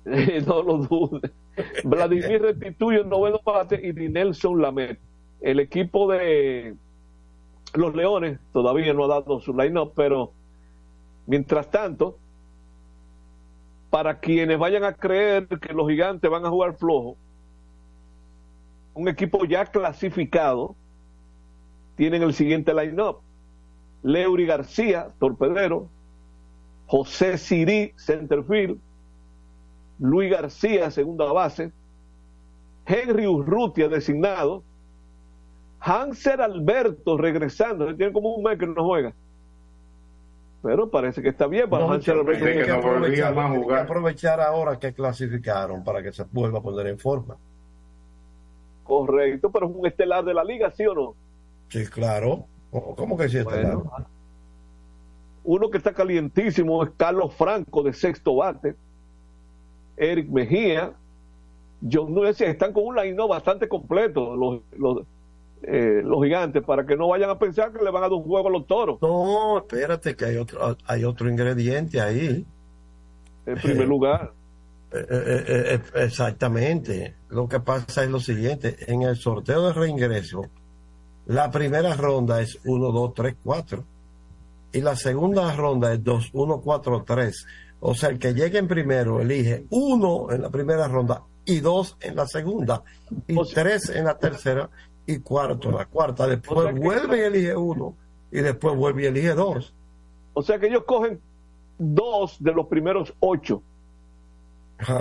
[0.47, 1.31] no lo dudes.
[1.85, 4.99] Vladimir restituye el noveno bate y Di Nelson Lamet.
[5.41, 6.75] El equipo de
[7.75, 10.33] los Leones todavía no ha dado su line-up, pero
[11.27, 12.19] mientras tanto,
[13.91, 17.17] para quienes vayan a creer que los gigantes van a jugar flojo,
[18.95, 20.77] un equipo ya clasificado
[21.97, 23.19] tienen el siguiente line-up.
[24.03, 25.89] Leury García, torpedero,
[26.87, 28.79] José Sirí, centerfield,
[29.99, 31.73] Luis García, segunda base,
[32.87, 34.63] Henry Urrutia, designado,
[35.81, 39.13] Hanser Alberto, regresando, tiene como un mes que no juega.
[40.63, 42.45] Pero parece que está bien para No, Hanser Alberto.
[42.45, 46.99] que, aprovechar, tiene que aprovechar ahora que clasificaron para que se vuelva a poner en
[46.99, 47.37] forma.
[48.85, 51.15] Correcto, pero es un estelar de la liga, ¿sí o no?
[51.69, 52.47] Sí, claro.
[52.71, 54.07] ¿Cómo que sí Bueno, claro?
[55.45, 58.75] Uno que está calientísimo es Carlos Franco, de sexto bate.
[59.97, 60.93] Eric Mejía.
[61.91, 65.07] John Núñez, están con un line bastante completo los, los,
[65.63, 68.25] eh, los gigantes para que no vayan a pensar que le van a dar un
[68.25, 68.99] juego a los toros.
[69.03, 72.45] No, espérate que hay otro, hay otro ingrediente ahí.
[73.47, 74.33] En primer lugar.
[74.93, 77.17] Eh, eh, eh, eh, exactamente.
[77.29, 80.43] Lo que pasa es lo siguiente, en el sorteo de reingreso,
[81.27, 83.85] la primera ronda es 1, 2, 3, 4.
[84.73, 87.47] Y la segunda ronda es 2, 1, 4, 3.
[87.87, 91.99] O sea, el que llegue en primero elige 1 en la primera ronda y 2
[92.01, 92.83] en la segunda,
[93.29, 94.71] y 3 en la tercera
[95.05, 96.27] y cuarto en la cuarta.
[96.27, 97.97] Después vuelve y elige 1
[98.33, 99.75] y después vuelve y elige 2.
[100.33, 101.21] O sea que ellos cogen
[101.77, 103.63] dos de los primeros ocho.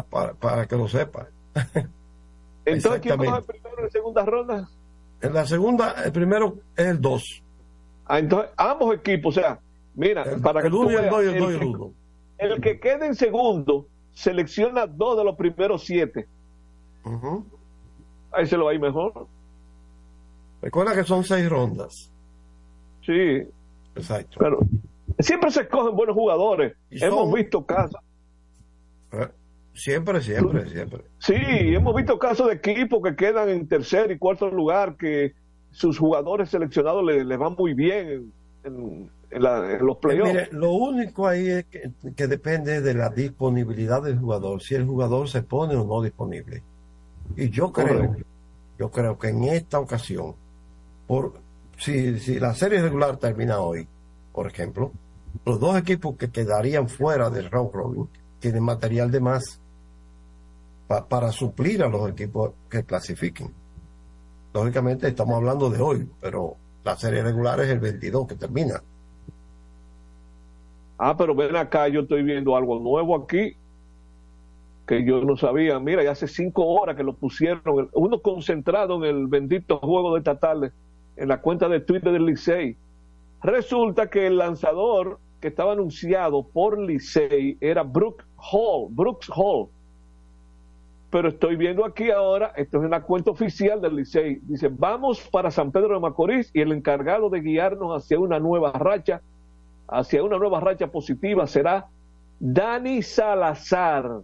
[0.10, 1.28] Para, para que lo sepa.
[2.66, 4.70] Entonces, ¿quién coge primero en segunda ronda?
[5.22, 7.44] En la segunda, el primero es el 2.
[8.08, 9.58] Ah, entonces, ambos equipos, o sea,
[9.96, 11.60] mira, para que el tú uno y el dos y el el dos y el
[11.62, 11.94] que- uno.
[12.38, 16.28] El que quede en segundo selecciona dos de los primeros siete.
[18.32, 19.28] Ahí se lo va a ir mejor.
[20.62, 22.12] Recuerda que son seis rondas.
[23.06, 23.42] Sí.
[23.96, 24.38] Exacto.
[24.40, 24.60] Pero
[25.20, 26.76] siempre se escogen buenos jugadores.
[26.90, 28.00] Hemos visto casos.
[29.12, 29.28] Eh,
[29.76, 31.04] Siempre, siempre, siempre.
[31.18, 35.34] Sí, hemos visto casos de equipos que quedan en tercer y cuarto lugar, que
[35.72, 38.34] sus jugadores seleccionados le, le van muy bien en,
[38.66, 40.32] en- en la- en los Eh, playoffs.
[40.34, 44.86] mire, lo único ahí es que, que depende de la disponibilidad del jugador, si el
[44.86, 46.64] jugador se pone o no disponible.
[47.36, 48.24] Y yo creo, Correcto.
[48.80, 50.36] yo creo que en esta ocasión,
[51.08, 51.34] por
[51.78, 53.88] si, si la serie regular termina hoy,
[54.32, 54.92] por ejemplo,
[55.46, 58.10] los dos equipos que quedarían fuera del round robin
[58.40, 59.60] tienen material de más
[60.88, 63.52] pa- para suplir a los equipos que clasifiquen.
[64.54, 68.84] Lógicamente estamos hablando de hoy, pero la serie regular es el 22 que termina.
[71.06, 73.58] Ah, pero ven acá, yo estoy viendo algo nuevo aquí
[74.88, 75.78] que yo no sabía.
[75.78, 80.20] Mira, ya hace cinco horas que lo pusieron, uno concentrado en el bendito juego de
[80.20, 80.72] esta tarde,
[81.18, 82.78] en la cuenta de Twitter del Licey.
[83.42, 89.68] Resulta que el lanzador que estaba anunciado por Licey era Brooke Hall, Brooks Hall.
[91.10, 95.20] Pero estoy viendo aquí ahora, esto es en la cuenta oficial del Licey, dice, vamos
[95.30, 99.22] para San Pedro de Macorís y el encargado de guiarnos hacia una nueva racha
[99.88, 101.88] hacia una nueva racha positiva será
[102.40, 104.22] Dani Salazar.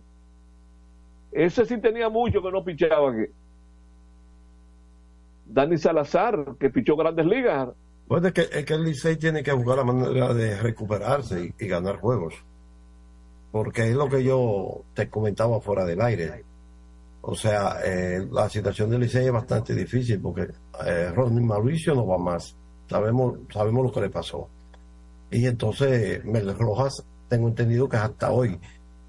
[1.32, 3.32] Ese sí tenía mucho que no pichaba aquí.
[5.46, 7.70] Dani Salazar, que pichó grandes ligas.
[8.10, 11.68] Pues es que, es que el Licey tiene que buscar la manera de recuperarse y,
[11.68, 12.34] ganar juegos.
[13.52, 16.44] Porque es lo que yo te comentaba fuera del aire.
[17.22, 20.48] O sea, eh, la situación del Licey es bastante difícil porque
[20.86, 22.56] eh, Ronnie Mauricio no va más.
[22.90, 24.50] Sabemos, sabemos lo que le pasó.
[25.32, 28.60] Y entonces Mel Rojas, tengo entendido que hasta hoy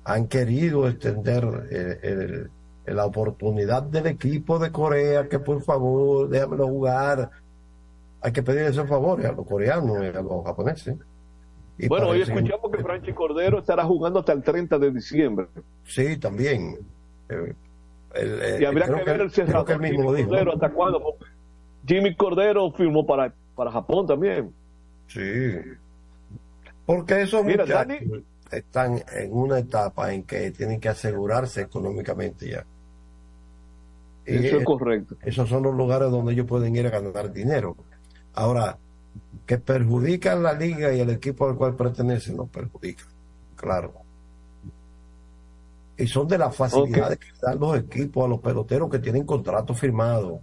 [0.05, 2.51] han querido extender eh, el-
[2.87, 7.31] el- la oportunidad del equipo de Corea, que por favor, déjamelo jugar.
[8.23, 10.97] Hay que pedir ese favor a los coreanos y a los japoneses.
[11.79, 15.47] Y bueno, hoy escuchamos que Franchi Cordero estará jugando hasta el 30 de diciembre.
[15.85, 16.77] Sí, también.
[17.31, 17.55] Eh,
[18.15, 20.13] el- eh, y habría que ver el creo cerrador que Jimmy dijo.
[20.13, 20.29] ¿no?
[20.29, 21.01] Cordero hasta cuándo.
[21.87, 24.53] Jimmy Cordero firmó para, para Japón también.
[25.07, 25.21] Sí.
[26.91, 32.67] Porque esos Mira, muchachos están en una etapa en que tienen que asegurarse económicamente ya.
[34.27, 35.17] Y Eso es correcto.
[35.23, 37.77] Esos son los lugares donde ellos pueden ir a ganar dinero.
[38.35, 38.77] Ahora,
[39.47, 43.07] que perjudican la liga y el equipo al cual pertenecen, los perjudican.
[43.55, 43.93] Claro.
[45.97, 49.75] Y son de las facilidades que dan los equipos a los peloteros que tienen contrato
[49.75, 50.41] firmado.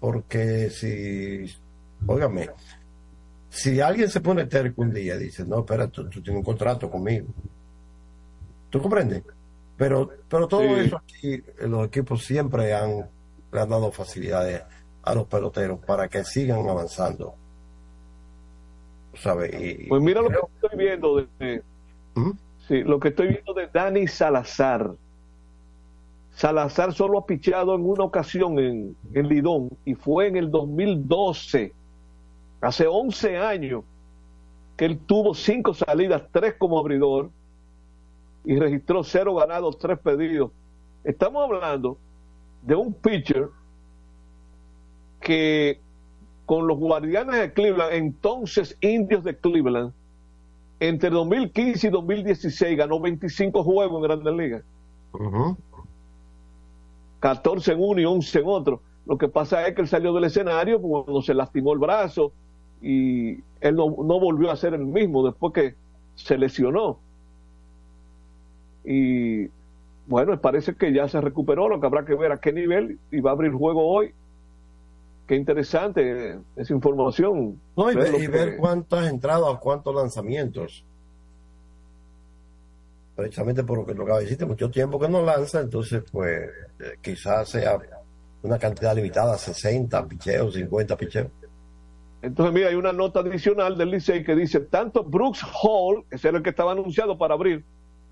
[0.00, 1.50] Porque si,
[2.06, 2.50] óigame,
[3.50, 6.44] si alguien se pone terco un día y dice, no, espera, tú, tú tienes un
[6.44, 7.26] contrato conmigo.
[8.70, 9.22] ¿Tú comprendes?
[9.76, 10.80] Pero, pero todo Sí.
[10.86, 13.06] eso aquí, los equipos siempre han,
[13.52, 14.62] le han dado facilidades
[15.02, 17.34] a los peloteros para que sigan avanzando.
[19.14, 19.52] ¿Sabes?
[19.60, 21.62] Y, Pues mira lo que estoy viendo de, de-
[22.14, 22.30] ¿Mm?
[22.68, 24.92] sí, lo que estoy viendo de Dani Salazar.
[26.36, 31.72] Salazar solo ha pichado en una ocasión en, en Lidón y fue en el 2012,
[32.60, 33.84] hace 11 años,
[34.76, 37.30] que él tuvo cinco salidas, tres como abridor
[38.44, 40.50] y registró cero ganados, tres pedidos.
[41.04, 41.98] Estamos hablando
[42.62, 43.48] de un pitcher
[45.20, 45.80] que
[46.46, 49.92] con los guardianes de Cleveland, entonces indios de Cleveland,
[50.80, 54.64] entre 2015 y 2016 ganó 25 juegos en Grandes Ligas.
[57.20, 58.80] 14 en uno y 11 en otro.
[59.06, 62.32] Lo que pasa es que él salió del escenario cuando se lastimó el brazo
[62.82, 65.74] y él no, no volvió a ser el mismo después que
[66.14, 66.98] se lesionó.
[68.84, 69.46] Y
[70.06, 73.20] bueno, parece que ya se recuperó, lo que habrá que ver a qué nivel y
[73.20, 74.12] va a abrir juego hoy.
[75.26, 77.60] Qué interesante esa información.
[77.76, 80.84] No, y, Ver y que- ver cuántas entradas, cuántos lanzamientos.
[83.14, 86.48] Precisamente por lo que lo acaba de decir, mucho tiempo que no lanza, entonces pues
[86.80, 87.78] eh, quizás sea
[88.42, 91.28] una cantidad limitada, 60 picheos, 50 picheos.
[92.22, 96.38] Entonces, mira, hay una nota adicional del Licey que dice, tanto Brooks Hall, ese era
[96.38, 97.64] el que estaba anunciado para abrir,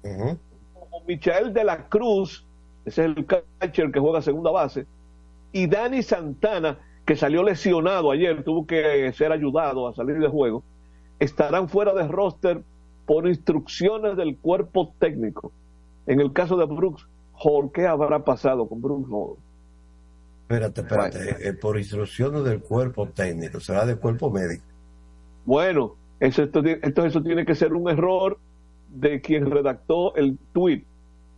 [0.02, 2.46] como Michael de la Cruz,
[2.86, 4.86] ese es el catcher que juega segunda base,
[5.52, 10.62] y Dani Santana, que salió lesionado ayer, tuvo que ser ayudado a salir de juego,
[11.18, 12.62] estarán fuera de roster
[13.06, 15.52] por instrucciones del cuerpo técnico.
[16.06, 19.36] En el caso de Brooks Hall, ¿qué habrá pasado con Brooks Hall?
[20.48, 24.64] Espérate, espérate, eh, por instrucciones del cuerpo técnico, será del cuerpo médico.
[25.44, 28.38] Bueno, eso, esto- entonces eso tiene que ser un error
[28.88, 30.84] de quien redactó el tweet.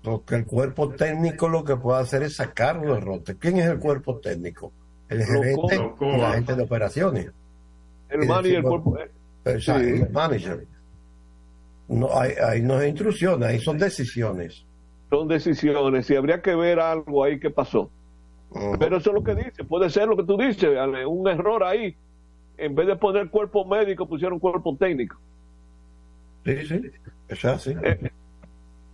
[0.04, 3.36] Porque el cuerpo técnico lo que puede hacer es sacarlo de rote.
[3.36, 4.72] ¿Quién es el cuerpo técnico?
[5.08, 7.30] El gerente y la gente de operaciones.
[8.08, 8.96] El manager, el cuerpo,
[9.44, 9.70] eh, sí.
[9.72, 10.66] el manager.
[11.88, 14.64] No, hay, hay no es instrucciones, ahí son decisiones.
[15.10, 17.90] son decisiones y habría que ver algo ahí que pasó.
[18.78, 21.62] Pero eso es lo que dice, puede ser lo que tú dices, Ale, un error
[21.62, 21.94] ahí.
[22.58, 25.16] En vez de poner cuerpo médico, pusieron cuerpo técnico.
[26.44, 26.80] Sí, sí,
[27.28, 27.70] es así.
[27.82, 28.10] Eh,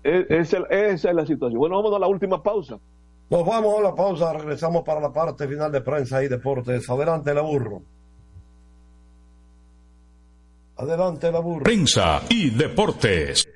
[0.04, 1.59] eh, esa, esa es la situación.
[1.59, 2.78] Bueno, vamos a la última pausa.
[3.28, 6.88] Nos vamos a la pausa, regresamos para la parte final de prensa y deportes.
[6.88, 7.82] Adelante, la burro.
[10.76, 11.64] Adelante, la burro.
[11.64, 13.55] Prensa y deportes.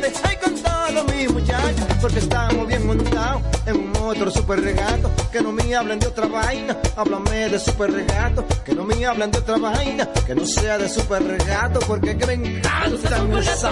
[0.00, 1.86] Caliente, ay con todos mis muchachos.
[2.00, 5.10] Porque estamos bien montados en un motor super regato.
[5.32, 8.44] Que no me hablen de otra vaina, háblame de super regato.
[8.64, 11.80] Que no me hablen de otra vaina, que no sea de super regato.
[11.80, 13.70] Porque que me encanta esa.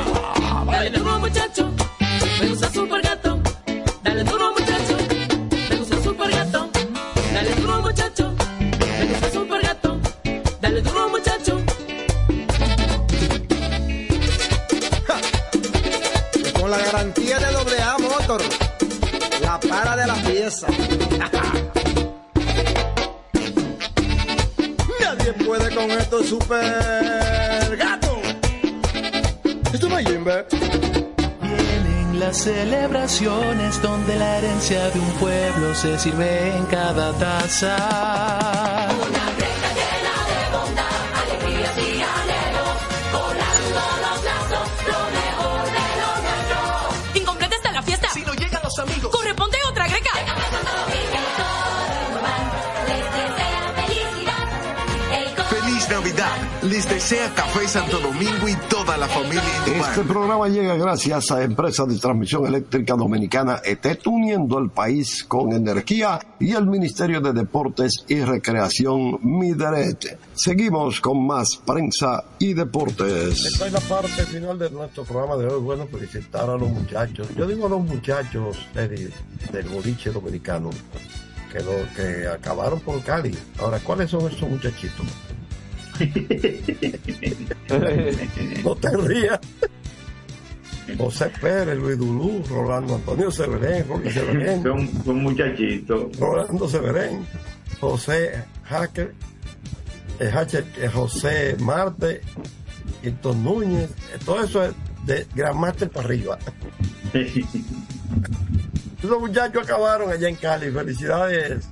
[0.66, 1.70] Dale duro muchacho,
[2.40, 3.40] me gusta super gato.
[4.02, 4.67] Dale duro muchacho,
[16.68, 18.42] Con la garantía de doble A Motor,
[19.40, 20.66] la para de la pieza.
[25.00, 28.20] Nadie puede con esto super gato.
[29.72, 30.44] Esto me yimbe.
[31.40, 38.47] Vienen las celebraciones donde la herencia de un pueblo se sirve en cada taza.
[56.68, 59.42] Les desea Café Santo Domingo y toda la familia.
[59.66, 65.52] Este programa llega gracias a Empresa de Transmisión Eléctrica Dominicana ET, uniendo el país con
[65.54, 70.18] energía y el Ministerio de Deportes y Recreación Mideret.
[70.34, 73.46] Seguimos con más prensa y deportes.
[73.46, 75.62] Esta es la parte final de nuestro programa de hoy.
[75.62, 77.28] Bueno, felicitar a los muchachos.
[77.34, 79.08] Yo digo a los muchachos Eddie,
[79.52, 80.68] del boliche dominicano
[81.50, 83.34] que, lo, que acabaron por Cali.
[83.58, 85.06] Ahora, ¿cuáles son esos muchachitos?
[88.64, 89.40] no te rías.
[90.96, 94.62] José Pérez, Luis Dulú, Rolando Antonio Severén, Roque Severén.
[94.62, 96.16] Son, son muchachitos.
[96.18, 97.26] Rolando Severén,
[97.78, 99.14] José Hacker,
[100.18, 100.32] eh,
[100.78, 102.22] eh, José Marte,
[103.02, 103.90] Hilton Núñez,
[104.24, 104.72] todo eso es
[105.04, 106.38] de Gran Master para arriba.
[109.02, 110.70] Los muchachos acabaron allá en Cali.
[110.72, 111.68] Felicidades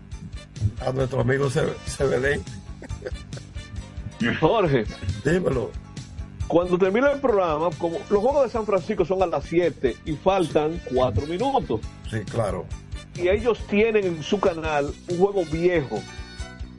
[0.81, 2.41] a nuestro amigo Se- Severén.
[4.41, 4.85] Jorge,
[5.25, 5.71] dímelo.
[6.49, 10.13] Cuando termine el programa, como los juegos de San Francisco son a las 7 y
[10.15, 11.81] faltan 4 minutos.
[12.09, 12.65] Sí, claro.
[13.17, 16.01] Y ellos tienen en su canal un juego viejo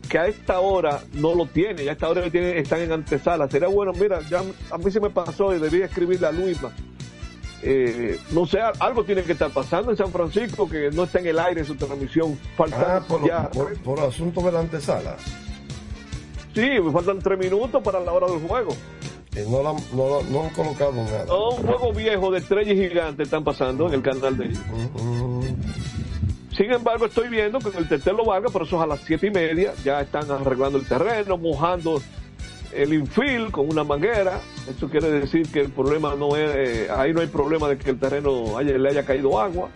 [0.07, 3.49] que a esta hora no lo tiene, y a esta hora tienen- están en antesala.
[3.49, 6.71] Sería bueno, mira, ya a mí se me pasó y debía escribirle a Luisma.
[7.61, 11.27] Eh, no sé, algo tiene que estar pasando en San Francisco que no está en
[11.27, 12.39] el aire su transmisión.
[12.55, 13.49] Faltan Ah, por, ya.
[13.49, 15.17] por, por asunto de la antesala.
[16.57, 18.71] Sí, me faltan 3 minutos para la hora del juego.
[19.35, 21.25] Eh, no, la- no, no han colocado nada.
[21.25, 24.59] No, un juego viejo de estrellas gigantes están pasando en el canal de ellos.
[26.57, 29.27] Sin embargo, estoy viendo que en el Tetelo Vargas, por eso es a las siete
[29.27, 32.01] y media, ya están arreglando el terreno, mojando
[32.73, 34.39] el infield con una manguera.
[34.67, 37.91] Eso quiere decir que el problema no es, eh, ahí no hay problema de que
[37.91, 39.69] el terreno haya- le haya caído agua.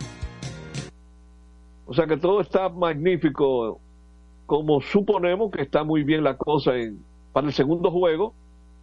[1.86, 3.80] O sea que todo está magnífico,
[4.52, 8.34] como suponemos que está muy bien la cosa en, para el segundo juego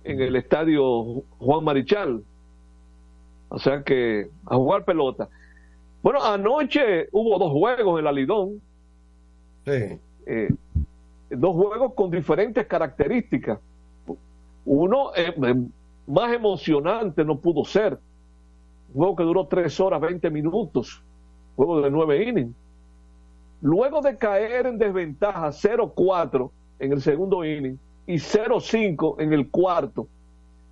[0.04, 2.24] en el estadio Juan Marichal.
[3.50, 5.30] O sea que a jugar pelota.
[6.02, 8.60] Bueno, anoche hubo dos juegos en la Lidón.
[9.64, 10.00] Sí.
[10.26, 10.50] Eh,
[11.30, 13.60] dos juegos con diferentes características.
[14.66, 15.56] Uno eh, eh,
[16.08, 18.00] más emocionante no pudo ser.
[18.88, 21.04] Un juego que duró tres horas 20 minutos.
[21.56, 22.56] Juego de nueve innings.
[23.62, 26.50] Luego de caer en desventaja 0-4
[26.80, 30.08] en el segundo inning y 0-5 en el cuarto,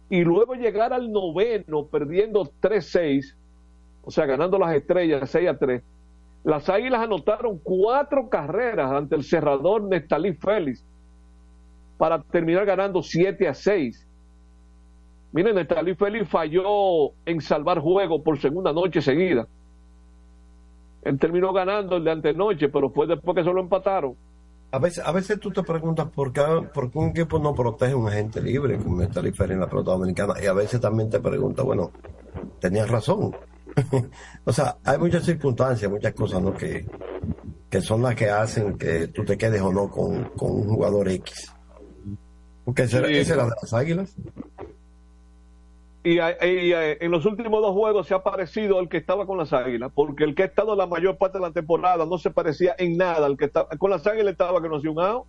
[0.09, 3.35] y luego llegar al noveno perdiendo 3-6,
[4.03, 5.83] o sea, ganando las estrellas 6 a 3,
[6.43, 10.85] las águilas anotaron cuatro carreras ante el cerrador Nestalí Félix
[11.97, 14.07] para terminar ganando 7 a 6.
[15.33, 19.45] Miren, Nestalí Félix falló en salvar juego por segunda noche seguida.
[21.07, 24.15] Él terminó ganando el de antenoche, pero fue después que se lo empataron.
[24.71, 26.41] A veces, a veces tú te preguntas por qué,
[26.73, 29.69] por qué un equipo no protege a un agente libre como está diferente en la
[29.69, 30.33] pelota dominicana.
[30.43, 31.91] Y a veces también te preguntas, bueno,
[32.59, 33.33] tenías razón.
[34.45, 36.53] o sea, hay muchas circunstancias, muchas cosas ¿no?
[36.53, 36.85] que,
[37.69, 41.07] que son las que hacen que tú te quedes o no con, con un jugador
[41.07, 41.53] X.
[42.65, 43.15] Porque ese, Sí.
[43.15, 44.13] ese era de las águilas.
[46.03, 49.25] Y, a- y a- en los últimos dos juegos se ha parecido al que estaba
[49.25, 52.17] con las águilas, porque el que ha estado la mayor parte de la temporada no
[52.17, 54.99] se parecía en nada al que estaba con las águilas estaba que no hacía un
[55.01, 55.25] out.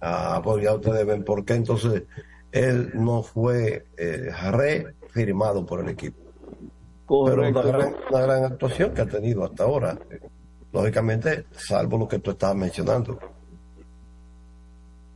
[0.00, 2.04] Ah, pues ya ustedes ven por qué entonces
[2.52, 6.16] él no fue eh, refirmado por el equipo.
[7.04, 7.60] Correcto.
[7.62, 9.98] Pero una gran, una gran actuación que ha tenido hasta ahora.
[10.72, 13.18] Lógicamente, salvo lo que tú estabas mencionando.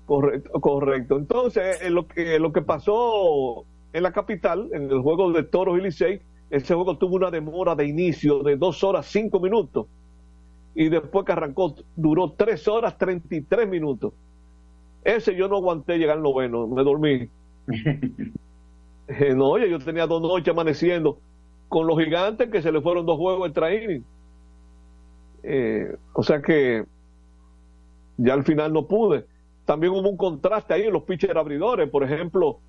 [0.07, 1.17] Correcto, correcto.
[1.17, 5.79] Entonces, eh, lo que lo que pasó en la capital, en el juego de Toros
[5.79, 6.21] y Licey,
[6.51, 9.87] ese juego tuvo una demora de inicio de dos horas cinco minutos
[10.75, 14.15] y después que arrancó duró tres horas treinta y tres minutos.
[15.05, 17.29] Ese yo no aguanté llegar al noveno, me dormí.
[19.09, 21.19] Eh, no, oye, yo tenía dos noches amaneciendo
[21.69, 24.05] con los gigantes que se le fueron dos juegos extra inning.
[25.43, 26.85] Eh, o sea que
[28.17, 29.27] ya al final no pude.
[29.65, 31.89] También hubo un contraste ahí en los pitchers abridores.
[31.91, 32.63] Por ejemplo,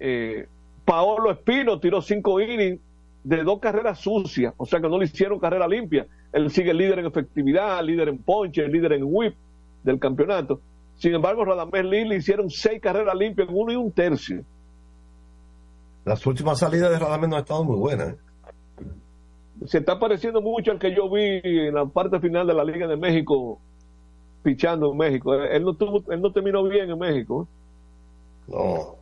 [0.00, 0.46] eh,
[0.84, 2.80] Paolo Espino tiró cinco innings
[3.24, 6.06] de dos carreras sucias, o sea que no le hicieron carrera limpia.
[6.32, 9.34] Él sigue líder en efectividad, líder en ponche, líder en whip
[9.82, 10.60] del campeonato.
[10.96, 14.42] Sin embargo, Radamés Lee le hicieron seis carreras limpias en uno y un tercio.
[16.04, 18.14] Las últimas salidas de Radamés no han estado muy buenas.
[18.14, 18.16] ¿eh?
[19.66, 22.86] Se está pareciendo mucho al que yo vi en la parte final de la Liga
[22.86, 23.58] de México,
[24.42, 25.34] pichando en México.
[25.34, 27.42] Él no, tuvo, él no terminó bien en México.
[27.42, 28.52] ¿eh?
[28.52, 28.97] No.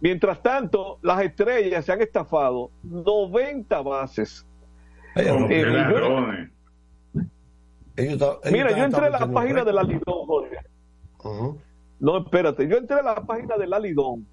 [0.00, 4.46] Mientras tanto, las estrellas se han estafado 90 bases.
[5.16, 5.98] Eh, ellos- yo-
[7.96, 9.82] ellos ta- ellos Mira, yo entré a la página de la.
[9.82, 10.56] Lidón, Jorge.
[11.98, 14.26] No, espérate, yo entré a la página de la Lidón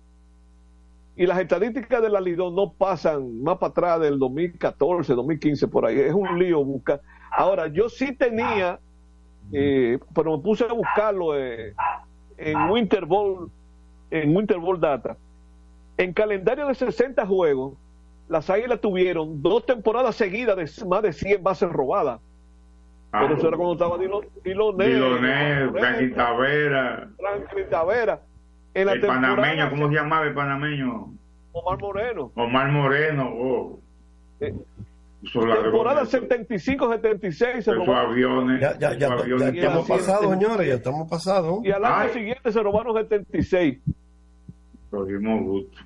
[1.15, 5.85] y las estadísticas de la Lidón no pasan más para atrás del 2014, 2015, por
[5.85, 5.97] ahí.
[5.99, 6.99] Es un lío buscar.
[7.31, 8.79] Ahora, yo sí tenía,
[9.53, 11.73] eh, pero me puse a buscarlo eh,
[12.37, 13.49] en Winter Ball,
[14.11, 15.15] en Winter Ball Data.
[15.97, 17.73] En calendario de 60 juegos,
[18.29, 22.19] las Águilas tuvieron dos temporadas seguidas de más de 100 bases robadas.
[23.11, 28.21] Ah, Pero eso era cuando estaba Dilo- Diloné, Diloné, Franklin Tavera, Franklin Tavera.
[28.73, 31.13] En la el panameño, ¿cómo se llamaba el panameño?
[31.51, 32.31] Omar Moreno.
[32.35, 33.79] Omar Moreno, oh.
[34.39, 34.51] Eh,
[35.31, 38.11] Temporada esos- 75-76 se robaron.
[38.11, 39.53] aviones, Ya, ya, ya, aviones.
[39.53, 41.63] ya estamos pasados, señores, ya estamos pasados.
[41.63, 42.09] Y al año Ay.
[42.09, 43.77] siguiente se robaron 76.
[44.97, 45.77] Cogimos gusto.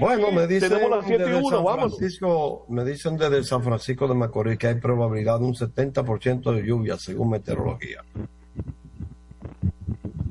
[0.00, 1.96] Bueno, me dicen Tenemos las siete y desde uno, San vámonos.
[1.98, 6.66] Francisco, me dicen desde San Francisco de Macorís que hay probabilidad de un 70% de
[6.66, 8.02] lluvia según meteorología.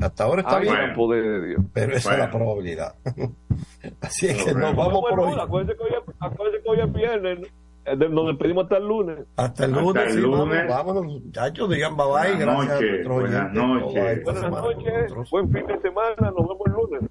[0.02, 1.62] Hasta ahora está Ay, bien, poder de Dios.
[1.72, 2.96] pero esa es la probabilidad.
[4.02, 5.40] Así es que nos vamos por Bueno, hoy.
[5.40, 7.40] acuérdense que hoy es- acuérdense que hoy es viernes.
[7.86, 9.20] eh, Nos despedimos hasta el lunes.
[9.38, 10.68] Hasta el Hasta lunes, el sí, lunes.
[10.68, 14.24] vámonos, muchachos, digan bye bye, Buenas gracias a noches, nuestros buenas oyentes noches.
[14.26, 15.32] Buenas noches.
[15.32, 16.16] Buen fin de semana.
[16.20, 17.10] Nos vemos el lunes.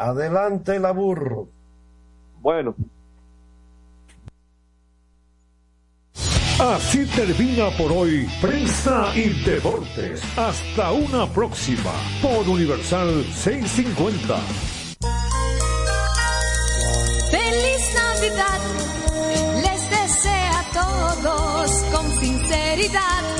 [0.00, 1.48] Adelante, la burro.
[2.40, 2.74] Bueno.
[6.58, 10.22] Así termina por hoy Prensa y Deportes.
[10.38, 11.92] Hasta una próxima
[12.22, 14.36] por Universal 650.
[17.30, 18.60] Feliz Navidad,
[19.62, 23.39] les desea a todos con sinceridad.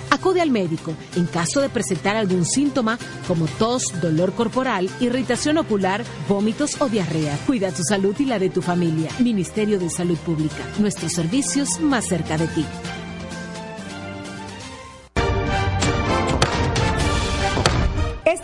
[0.11, 6.03] Acude al médico en caso de presentar algún síntoma como tos, dolor corporal, irritación ocular,
[6.27, 7.37] vómitos o diarrea.
[7.47, 9.09] Cuida tu salud y la de tu familia.
[9.19, 10.63] Ministerio de Salud Pública.
[10.79, 12.65] Nuestros servicios más cerca de ti.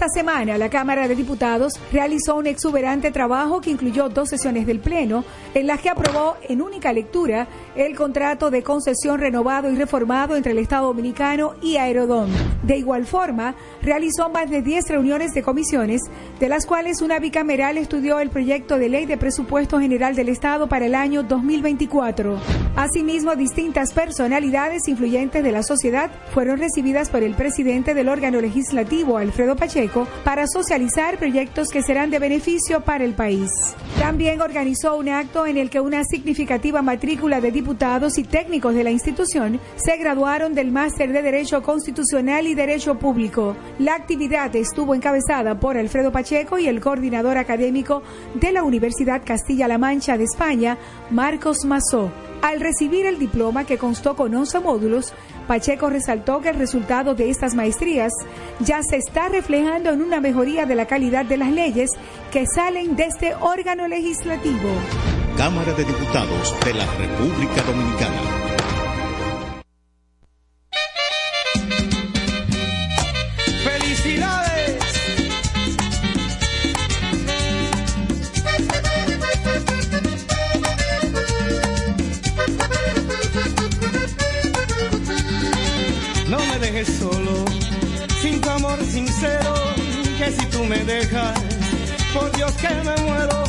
[0.07, 4.79] Esta semana la Cámara de Diputados realizó un exuberante trabajo que incluyó dos sesiones del
[4.79, 7.47] Pleno en las que aprobó en única lectura
[7.77, 12.31] el contrato de concesión renovado y reformado entre el Estado Dominicano y Aerodón.
[12.63, 13.53] De igual forma,
[13.83, 16.01] realizó más de 10 reuniones de comisiones,
[16.39, 20.67] de las cuales una bicameral estudió el proyecto de ley de presupuesto general del Estado
[20.67, 22.39] para el año 2024.
[22.75, 29.19] Asimismo, distintas personalidades influyentes de la sociedad fueron recibidas por el presidente del órgano legislativo,
[29.19, 33.51] Alfredo Pacheco, para socializar proyectos que serán de beneficio para el país.
[33.99, 37.66] También organizó un acto en el que una significativa matrícula de diputados
[38.17, 43.57] y técnicos de la institución se graduaron del máster de Derecho Constitucional y Derecho Público.
[43.77, 48.03] La actividad estuvo encabezada por Alfredo Pacheco y el coordinador académico
[48.35, 50.77] de la Universidad Castilla-La Mancha de España,
[51.09, 52.09] Marcos Mazó.
[52.41, 55.13] Al recibir el diploma que constó con 11 módulos,
[55.45, 58.13] Pacheco resaltó que el resultado de estas maestrías
[58.61, 61.89] ya se está reflejando en una mejoría de la calidad de las leyes
[62.31, 64.69] que salen de este órgano legislativo.
[65.37, 68.21] Cámara de Diputados de la República Dominicana.
[73.63, 74.77] ¡Felicidades!
[86.29, 87.45] No me dejes solo,
[88.23, 89.53] sin tu amor sincero,
[90.17, 91.39] que si tú me dejas,
[92.11, 93.46] por Dios que me muero.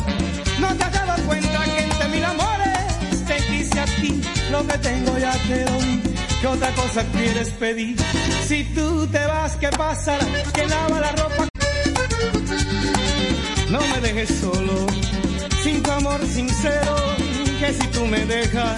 [4.59, 6.01] Lo que tengo ya te doy.
[6.41, 7.95] ¿Qué otra cosa quieres pedir?
[8.47, 10.25] Si tú te vas, ¿qué pasará?
[10.53, 11.47] Que lava la ropa.
[13.69, 14.87] No me dejes solo,
[15.63, 16.95] sin tu amor sincero,
[17.59, 18.75] que si tú me dejas,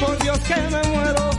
[0.00, 1.30] por Dios que me muero.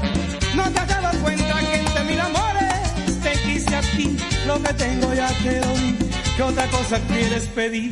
[0.56, 4.74] No te has dado cuenta que entre mil amores te quise a ti, lo que
[4.74, 5.96] tengo ya te doy.
[6.36, 7.92] ¿Qué otra cosa quieres pedir?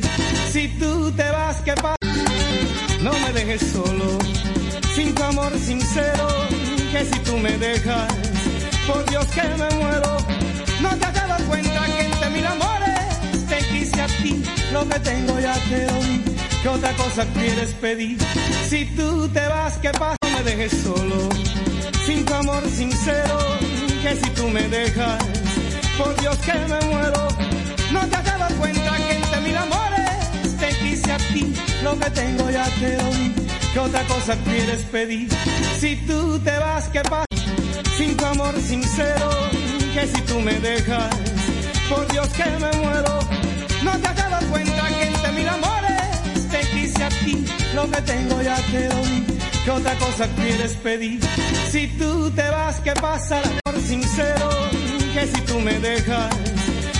[0.52, 1.96] Si tú te vas, ¿qué pasa?
[3.02, 4.18] No me dejes solo,
[4.94, 6.28] sin tu amor sincero,
[6.92, 8.12] que si tú me dejas,
[8.86, 10.16] por Dios que me muero.
[10.80, 14.42] No te has cuenta que entre mil amores te quise a ti,
[14.72, 16.22] lo que tengo ya te doy.
[16.62, 18.18] ¿Qué otra cosa quieres pedir?
[18.68, 20.16] Si tú te vas, ¿qué pasa?
[20.22, 21.28] No me dejes solo,
[22.06, 23.38] sin tu amor sincero,
[24.02, 25.24] que si tú me dejas,
[25.98, 27.28] por Dios que me muero.
[27.92, 32.50] No te has cuenta que entre mil amores te quise a ti, lo que tengo
[32.50, 33.43] ya te doy.
[33.74, 35.28] ¿Qué otra cosa quieres pedir?
[35.80, 37.26] Si tú te vas, ¿qué pasa?
[37.96, 39.30] Sin tu amor sincero,
[39.92, 41.10] que si tú me dejas,
[41.88, 43.18] por Dios que me muero.
[43.82, 47.44] No te has dado cuenta que entre mil amores te quise a ti,
[47.74, 49.24] lo que tengo ya te doy.
[49.64, 51.20] ¿Qué otra cosa quieres pedir?
[51.72, 53.42] Si tú te vas, ¿qué pasa?
[53.42, 54.50] El amor sincero,
[55.14, 56.32] que si tú me dejas,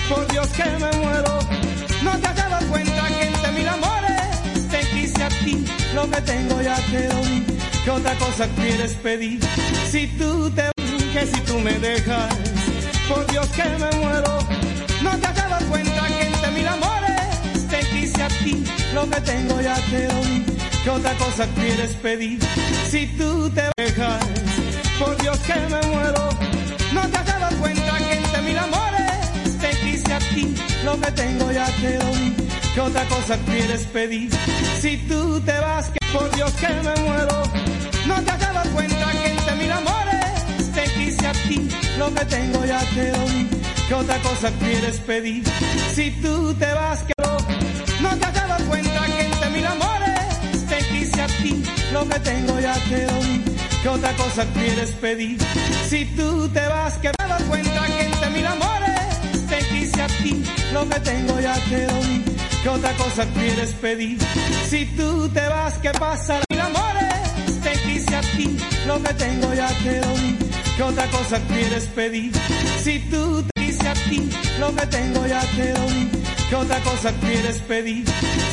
[0.09, 1.39] por Dios que me muero.
[2.03, 4.04] No te has dado cuenta que entre mil amores
[5.45, 5.65] ti,
[5.95, 7.45] lo que tengo ya te doy.
[7.85, 9.41] ¿Qué otra cosa quieres pedir?
[9.91, 10.75] Si tú te
[11.13, 12.35] que si tú me dejas,
[13.09, 14.39] por Dios que me muero.
[15.03, 18.65] No te has dado cuenta que entre mil amores te quise a ti,
[18.95, 20.45] lo que tengo ya te doy.
[20.83, 22.39] ¿Qué otra cosa quieres pedir?
[22.91, 24.25] Si tú te dejas,
[24.99, 26.29] por Dios que me muero.
[26.93, 31.13] No te has dado cuenta que entre mil amores te quise a ti, lo que
[31.13, 32.44] tengo ya te doy.
[32.75, 34.31] ¿Qué otra cosa quieres pedir?
[34.81, 37.43] Si tú te vas, que por Dios que me muero.
[38.09, 41.69] No te has dado cuenta que entre mil amores te quise a ti,
[41.99, 43.49] lo que tengo ya te doy.
[43.87, 45.45] ¿Qué otra cosa quieres pedir?
[45.95, 47.13] Si tú te vas, que
[48.03, 51.63] no te has dado cuenta que entre mil amores te quise a ti,
[51.93, 53.45] lo que tengo ya te doy.
[53.85, 55.39] ¿Qué otra cosa quieres pedir?
[55.89, 60.07] Si tú te vas, que me dado cuenta que entre mil amores te quise a
[60.09, 62.34] ti, lo que tengo ya te doy.
[62.65, 64.19] ¿Qué otra cosa quieres pedir?
[64.71, 66.41] Si tú te vas, ¿qué pasa?
[66.49, 68.57] Mil amores te quise a ti,
[68.87, 70.39] lo que tengo ya te doy.
[70.75, 72.33] ¿Qué otra cosa quieres pedir?
[72.83, 76.09] Si tú te quise a ti, lo que tengo ya te doy.
[76.49, 78.07] ¿Qué otra cosa quieres pedir?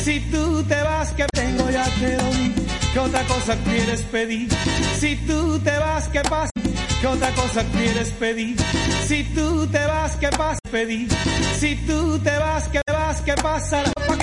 [0.04, 2.54] Si tú te vas, que tengo ya te doy.
[2.92, 4.48] ¿Qué otra cosa quieres pedir?
[5.00, 6.50] Si tú te vas, ¿qué pasa?
[7.00, 8.56] ¿Qué otra cosa quieres pedir?
[9.06, 10.58] Si tú te vas, ¿qué pasa?
[10.70, 11.08] Pedir.
[11.58, 12.81] Si tú te vas, ¿qué
[13.12, 13.20] vas?
[13.22, 13.82] ¿Qué pasa?
[13.94, 14.20] Pa' que